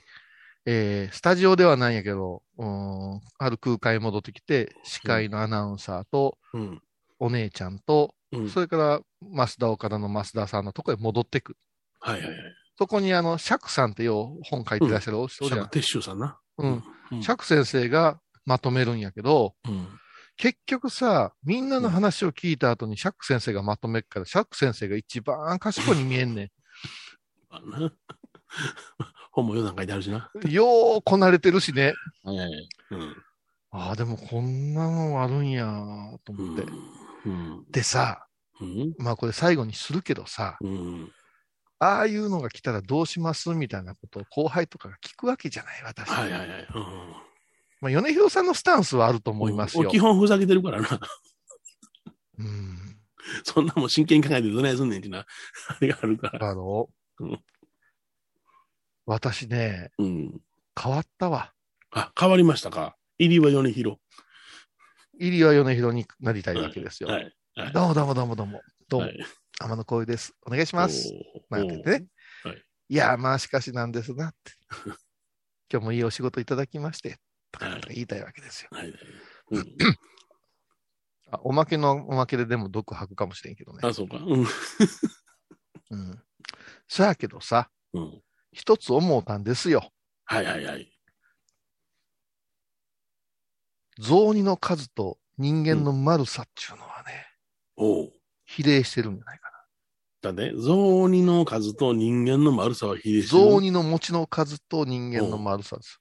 [0.66, 6.82] えースタジオではないんやけど、うん、ある空間に戻ってきて、司会のアナウンサーと、うん。
[7.20, 8.50] お姉ちゃんと、うん。
[8.50, 11.58] それから、増田岡田の増田さんのところへ戻ってくる。
[12.00, 12.38] はいはいはい。
[12.78, 15.70] そこにあの、釈さんってよう本書いてらっしゃるお人じゃん。
[15.70, 16.40] 鉄舟さんな。
[16.58, 16.84] うん。
[17.12, 19.88] うん釈先生がまとめるんやけど、うん。
[20.38, 26.52] 結局さ、みんなの話を聞いた後に釈先生がまとめるから、釈先生が一番賢いに見えんね
[27.50, 27.92] まあな
[29.32, 30.30] 本も4段書いてあるしな。
[30.46, 30.52] ん。
[30.52, 31.94] ようこなれてるしね。
[32.24, 32.70] はいはいはい。
[32.92, 33.16] うん。
[33.72, 35.66] ああ、でもこんなのあるんや
[36.24, 36.64] と思って。
[37.26, 37.66] うん。
[37.70, 38.28] でさ、
[38.62, 38.96] うん。
[38.98, 41.12] まあこれ最後にするけどさ、うん。
[41.80, 46.10] ああいうのが来たらどうしますみたいなことを後輩とかが聞くわけじゃない、私。
[46.10, 46.68] はいはいはい。
[47.82, 49.92] まあ、米広さんのスタンスはあると思いますよ俺。
[49.92, 50.88] 基本ふざけてるからな。
[52.40, 53.00] うん。
[53.44, 56.50] そんなもん真剣に考えてどないすんねんってな、あれがあるから。
[56.50, 57.40] あのうん、
[59.06, 60.42] 私ね、うん。
[60.82, 61.52] 変わったわ。
[61.92, 62.96] あ、変わりましたか。
[63.18, 64.00] 入りは米広。
[65.20, 67.10] 入りは米広になりたいわけですよ。
[67.10, 67.34] はい。
[67.56, 67.72] はい。
[67.74, 68.62] どうもどうもどうもどうも。
[68.90, 69.26] どうも、はい
[69.60, 70.34] 天野光です。
[70.46, 71.14] お願いします。
[71.50, 72.06] なんてね。
[72.44, 74.52] はいいや、まあしかしなんですなって。
[75.72, 77.18] 今日もいいお仕事いただきまして、
[77.52, 78.70] とかはい言いたいわけですよ。
[78.72, 79.00] はいはい。
[79.52, 79.76] うん。
[81.32, 83.80] あおまけのおまけででも毒吐くかもしれんけどね。
[83.82, 84.18] あ、そうか。
[84.18, 84.46] うん。
[85.90, 86.24] うん。
[86.88, 88.24] そやけどさ、うん。
[88.52, 89.92] 一つ思うたんですよ。
[90.26, 90.92] はいはいはい。
[94.00, 97.28] 雑煮の数と人間の丸さっていうのはね、
[97.78, 98.14] おう。
[98.46, 99.45] 比例してるんじゃないか
[100.34, 103.26] だって、雑煮の数と人間の丸さは比例な。
[103.26, 103.44] してる。
[103.44, 106.00] 雑煮の餅の数と人間の丸さです。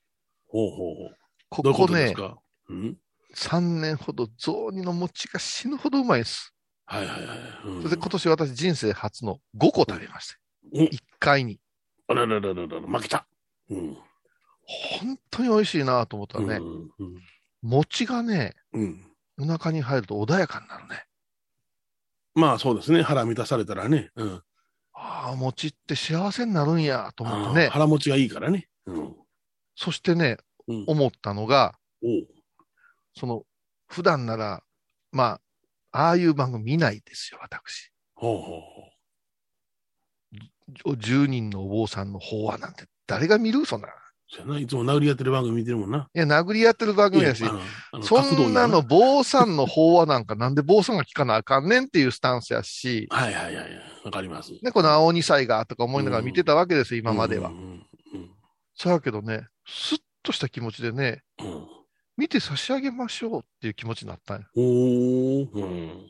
[0.49, 1.17] ほうほうほう。
[1.51, 2.39] ここね、ですか？
[2.69, 2.97] うん
[3.35, 6.55] ？3年ほど雑煮の餅が死ぬほどうまいです。
[6.87, 7.39] はいはいはい。
[7.67, 10.39] うんそれで今年私人生初の5個食べました。
[10.73, 11.61] うん1回に。
[12.09, 13.27] あらららららら、負けた。
[13.71, 13.97] うん。
[14.67, 16.57] 本当に美味しいなと思ったらね、
[16.99, 17.15] うん。
[17.63, 19.07] 餅がね、うん。
[19.39, 21.05] お腹に入ると穏やかになるね。
[22.35, 23.03] まあそうですね。
[23.03, 24.11] 腹満たされたらね。
[24.17, 24.43] うん。
[24.93, 27.69] ああ、餅って幸せになるんやと思ってね。
[27.69, 28.69] 腹持ちがいいからね。
[28.87, 29.15] うん。
[29.77, 30.85] そしてね、うん。
[30.87, 31.75] 思ったのが、
[33.17, 33.43] その、
[33.87, 34.63] 普段なら、
[35.13, 35.41] ま
[35.93, 37.93] あ、ああいう番組見ないですよ、私。
[38.15, 38.83] ほうほうほ
[40.91, 40.93] う。
[40.95, 43.67] 10人のお坊さんの法話なんて誰が見る？
[43.67, 43.89] そんな。
[44.61, 46.09] いつも殴り合ってる番組見てるもんな。
[46.13, 47.53] や、殴り合ってる番組やしいや、
[48.03, 53.67] そんなの坊さんの法話なんかなんで坊さんが聞かなあかんねんっていうスタンスやし、はいはいはいはい。
[54.05, 54.53] わかります。
[54.63, 57.51] ね、この青二歳がとか思いながら見てたわけですよ、今までは。
[57.51, 57.87] うんうん
[58.77, 61.67] そうやけどね、スッとした気持ちでね、うんうん。
[62.17, 64.47] 見て差し上げましょうっていう気持ちになったんよ。
[64.57, 65.49] おー。
[65.53, 66.07] うん。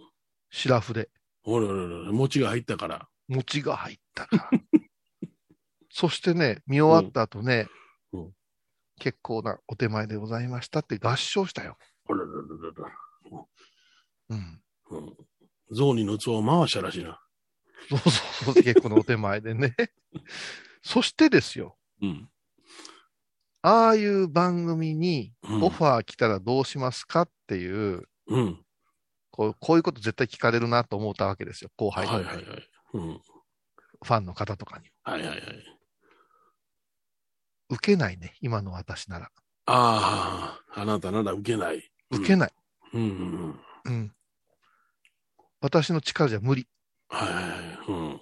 [0.50, 1.10] シラフで。
[1.42, 3.06] ほらほらほら、餅が入ったから。
[3.28, 4.50] 餅が入ったから。
[5.90, 7.83] そしてね、見終わった後ね、うん
[8.14, 8.32] うん
[8.98, 11.76] 結構なお手前でございましたって合唱したよ。
[12.04, 13.46] ほらほらほらほら。
[14.30, 14.62] うん。
[14.90, 15.16] うん。
[15.72, 17.20] 雑煮の器を回したらしいな。
[17.88, 19.74] そうそうそう、結構なお手前でね。
[20.82, 22.30] そしてですよ、うん。
[23.62, 28.64] ああいう番組にうんオファー来たらどうしますかっていう、うん。
[29.30, 32.70] こうこういうこと絶対聞かれるなと思ったわけですよ、後輩とかに、はいはいはい。
[32.94, 33.20] うん。
[33.20, 34.90] ファンの方とかに。
[35.02, 35.73] はいはいはい。
[37.70, 39.30] 受けないね、今の私なら。
[39.66, 41.90] ああ、あなたなら受けない。
[42.10, 42.52] 受けない。
[42.92, 43.08] うんうん
[43.86, 43.92] うん。
[43.92, 44.14] うん。
[45.60, 46.68] 私の力じゃ無理。
[47.08, 47.24] は
[47.88, 47.90] い。
[47.90, 48.20] うん。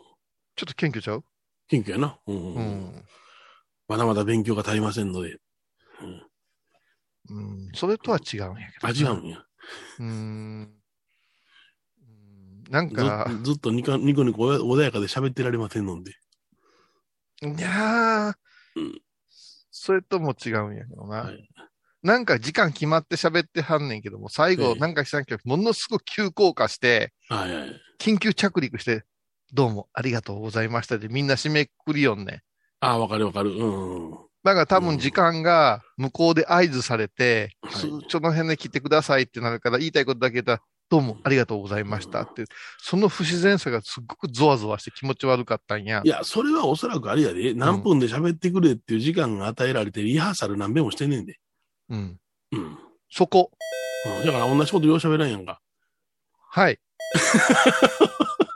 [0.54, 1.24] ちょっと謙虚ちゃう？
[1.68, 2.18] 謙虚やな。
[2.26, 2.64] うんうんううん。
[2.96, 3.04] ん。
[3.88, 5.38] まだまだ勉強が足りませんので。
[7.30, 7.70] うん。
[7.74, 8.98] それとは違うんやけどあ、な。
[8.98, 9.38] 違うんや。
[9.38, 10.08] うーん。
[10.08, 10.72] うん
[12.70, 16.12] なんずか、ずっとニコニコニコ穏やかで喋ってられませんので。
[17.42, 18.34] いやー
[18.76, 19.02] うん、
[19.84, 21.22] それとも違うんやけどな。
[21.22, 21.48] はい
[22.04, 27.12] なんか時間決まって喋ってはんねんけども、最ええ後なんかしなきゃものすごく急降下して。
[28.00, 29.04] 緊急着陸して、
[29.52, 32.40] どうもありがとうございましたでみんな締めくくりよんねん。
[32.80, 33.50] ああ、わかるわかる。
[33.50, 34.18] うんうん。
[34.42, 40.60] だから多分時間が向こうで合図されて、はいすちょの辺で切ってくださいってなるから言いたいことだけ言ったら、
[40.92, 42.44] どうもありがとうございましたって、
[42.76, 46.06] その不自然さがすっごくゾワゾワして気持ち悪かったんやい。
[46.06, 47.54] や、それはおそらくあれやで。
[47.54, 51.38] 何分で喋ってくれっていう時間が与えられて、リハーサル何遍もしてんねんで。
[51.88, 52.18] うん。
[52.52, 52.78] うん。
[53.10, 53.50] そこ。
[54.20, 55.62] うん、だから同じことよう喋らんやんか。
[56.50, 56.78] はい。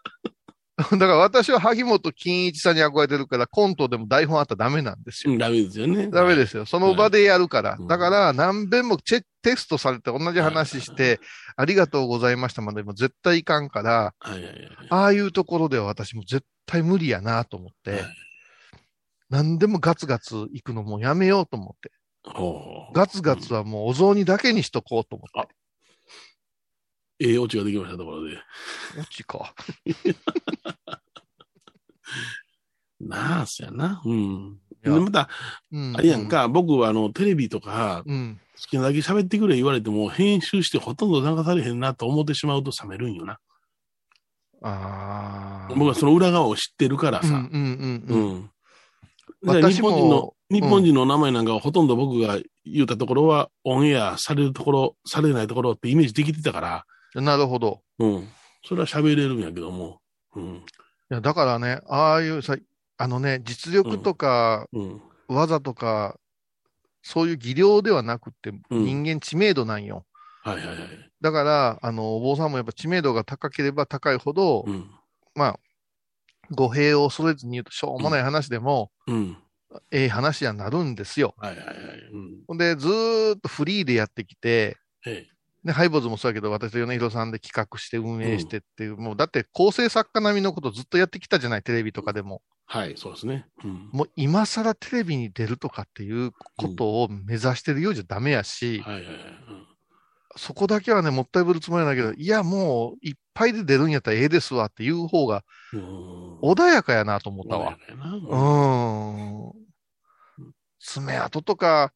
[0.92, 5.32] だから私は萩本欽一さんに憧れてるから、コントでも台本あったらダメなんですよ。
[5.32, 6.08] うん、ダメですよね。。
[6.08, 6.66] ダメですすよ。
[6.66, 7.76] その場でやるから。
[7.78, 11.20] うんだから何遍もチェテストされて同じ話して、
[11.56, 14.70] ありがとうございましたまでも絶対いかんから、はいはいはい。
[14.90, 18.02] ああいうところでは私も絶対無理やなと思って、はい
[19.28, 21.90] 何でもガツガツ行くのもうやめようと思って、
[22.94, 25.54] ガツガツはもうお雑煮だけにしとこうと思って。
[27.18, 28.36] ええオチができましたところで。
[29.00, 29.54] オチか。
[33.00, 34.02] なあ、そやな。
[34.04, 34.58] うん。
[34.82, 35.28] でまた、
[35.72, 36.28] うんあれやん。
[36.28, 38.40] か、僕はあの、テレビとか、うん。
[38.60, 43.38] 好きなだけ喋ってくれ言われても、編集してほとんど流されへんなと思ってしまうと冷めるんよな。
[44.62, 45.74] ああ。
[45.74, 47.28] 僕はその裏側を知ってるからさ。
[47.28, 48.50] うんうんうんううん。
[49.42, 56.84] 日私本人のも、、日本人の名前なんかはほとんど僕が言うたところは、オンエアされるところ、されないところってイメージできてたから、
[57.14, 57.82] なるほど。
[57.98, 58.28] うん。
[58.64, 60.00] それは喋れるんやけども、
[60.34, 60.56] うん。
[60.56, 60.60] い
[61.08, 62.56] や、だからね、ああいうさ、
[62.98, 65.02] あのね、実力とか、うん。
[65.28, 66.18] 技とか、
[67.02, 70.04] そういう技量ではなくて、うん人間知名度なんよ。
[70.42, 70.78] はいはいはい。
[71.20, 74.90] だから、あの、お坊さんもやっぱ知名度が高ければ高いほど、うん。
[75.34, 75.60] まあ、
[76.50, 79.36] 語弊を恐れずに言うと、しょうもない話でも、うん。
[79.90, 81.34] ええ話にはなるんですよ。
[81.38, 81.76] はいはいはい。
[82.12, 82.44] うん。
[82.46, 84.76] ほんで、ずーっとフリーでやってきて、
[85.06, 85.35] ええ。
[85.66, 92.40] で、ハイボーズもそうやけど、私と米広さんで企画して運営してっていう、もうだって構成作家並みのことずっとやってきたじゃない、テレビとかでも。
[92.66, 93.46] はい、そうですね。
[93.64, 93.90] うん。
[93.92, 99.16] もう今更テレビに出るとかっていうことを目指してるようじゃダメやし、はいはいはい。
[100.36, 105.42] そこだけはね、もったいぶるつもりはないけど、いや、もういっぱいで出るんやったらええですわっていう方が
[105.72, 106.38] うん。
[106.40, 107.76] 穏やかやなと思ったわ。
[107.88, 109.52] うーん。
[110.78, 111.92] 爪痕とか、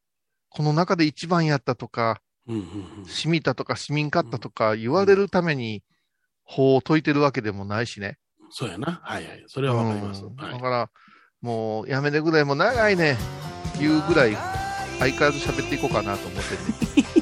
[0.48, 2.62] この中で一番やったとか、うんうん
[2.98, 3.04] うん。
[3.06, 5.82] 染みたとか染みんかったとか言われるために
[6.44, 8.18] 法を解いてるわけでもないしね。
[8.50, 9.00] そうやな。
[9.02, 9.44] はいはい。
[9.46, 10.22] それはわかります。
[10.22, 10.90] だから、
[11.40, 13.16] もうやめてぐらいもう長いね、
[13.78, 14.36] 言うぐらい
[14.98, 17.10] 相変わらず喋っていこうかなと思ってて。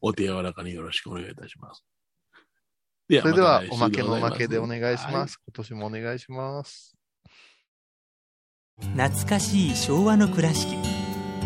[0.00, 1.84] お手柔らかによろしくお願いいたします。
[3.08, 5.38] でそれではおまけのおまけでお願いします。
[5.46, 6.96] 今年もお願いします。
[8.80, 10.76] 懐かしい昭和の倉敷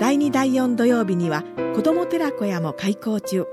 [0.00, 1.44] 第2第4土曜日には
[1.76, 3.44] 子ども寺小屋も開校中。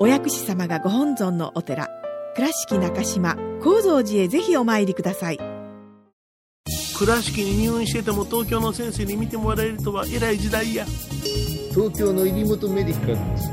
[0.00, 1.86] お薬師様がご本尊のお寺
[2.34, 5.38] 倉敷中島・高蔵寺へぜひお参りください。
[6.98, 10.84] 倉敷に入院してても東京の先生に見てもらえるとは偉い時代や。
[11.70, 13.48] 東京の入本メディカルです。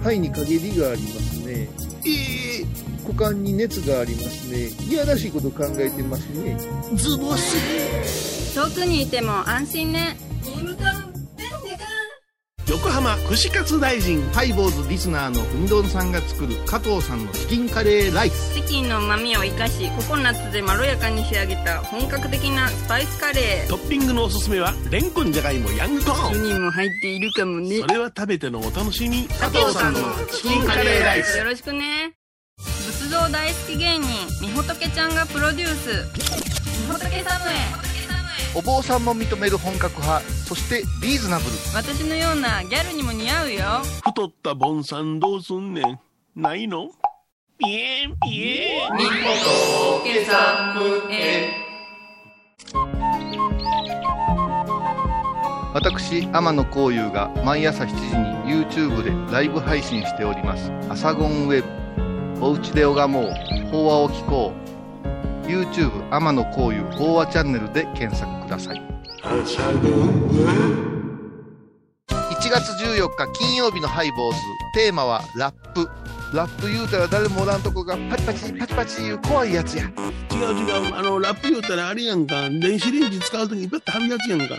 [0.00, 1.68] 肺に陰りがありますね。
[2.04, 2.10] え
[2.62, 2.66] え。
[3.06, 4.66] 股間に熱がありますね。
[4.90, 6.58] いやらしいこと考えてますね。
[6.96, 8.52] ズボス。
[8.52, 10.16] 遠くにいても安心ね
[12.68, 14.20] 横浜串カツ大臣。
[14.34, 18.54] ハイボーズリスナーのうみどんさんが作る加藤さんのチキンカレーライス。
[18.54, 23.68] チキンの旨味を生かしココナッツでまろやかに仕上げた本格的なスパイスカレー。
[23.70, 26.42] トッピングのおすすめは、レンコンじゃがいもヤングコーン。
[26.42, 27.80] にも入っているかもね。
[27.80, 29.26] それは食べてのお楽しみ。
[29.28, 30.00] 加藤さんの
[30.30, 31.38] チキンカレーライス。
[31.38, 32.12] よろしくね。
[32.58, 34.08] 仏像大好き芸人
[34.42, 36.04] みほとけちゃんがプロデュース。
[36.86, 37.87] みほとけサムへ
[38.58, 41.50] お坊さんも認める本格派、そしてリーズナブル。
[41.76, 43.64] 私のようなギャルにも似合うよ。
[44.04, 46.00] 太ったボンさんどうすんねん。
[46.34, 46.90] ないの？
[47.56, 48.88] ピエンピエン。
[48.88, 48.98] と
[55.74, 57.94] 私天野幸雄が毎朝7時
[58.50, 63.32] に YouTube でライブ配信しております「アサゴンウェブ」「おうちで拝もう。
[63.70, 64.58] 法話を聞こう」
[65.48, 68.82] YouTube 天野幸雄法話チャンネルで検索ください
[69.22, 69.44] 1
[72.50, 74.38] 月14日金曜日のハイボーズ
[74.74, 75.88] テーマはラップ
[76.32, 79.90] ラップ言うたら誰もおらんとこがパチパチパチパチ言う怖いやつや
[80.38, 80.94] 違う違う。
[80.94, 82.48] あの、ラップ言うたらあれやんか。
[82.48, 84.56] 電子レンジ使うときにペッと貼るやつやんか。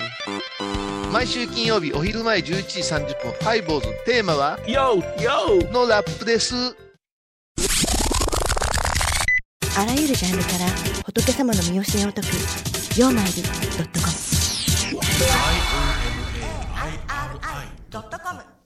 [1.11, 6.75] 毎週金曜日お昼前11時30分、ハイボーズテーマは、ヨーヨーのラップです。
[9.79, 10.65] あらゆるジャンルから
[11.05, 12.35] 仏様の身教えを解く
[12.99, 14.13] 「曜マイルドットコム」
[17.89, 18.58] ドットコム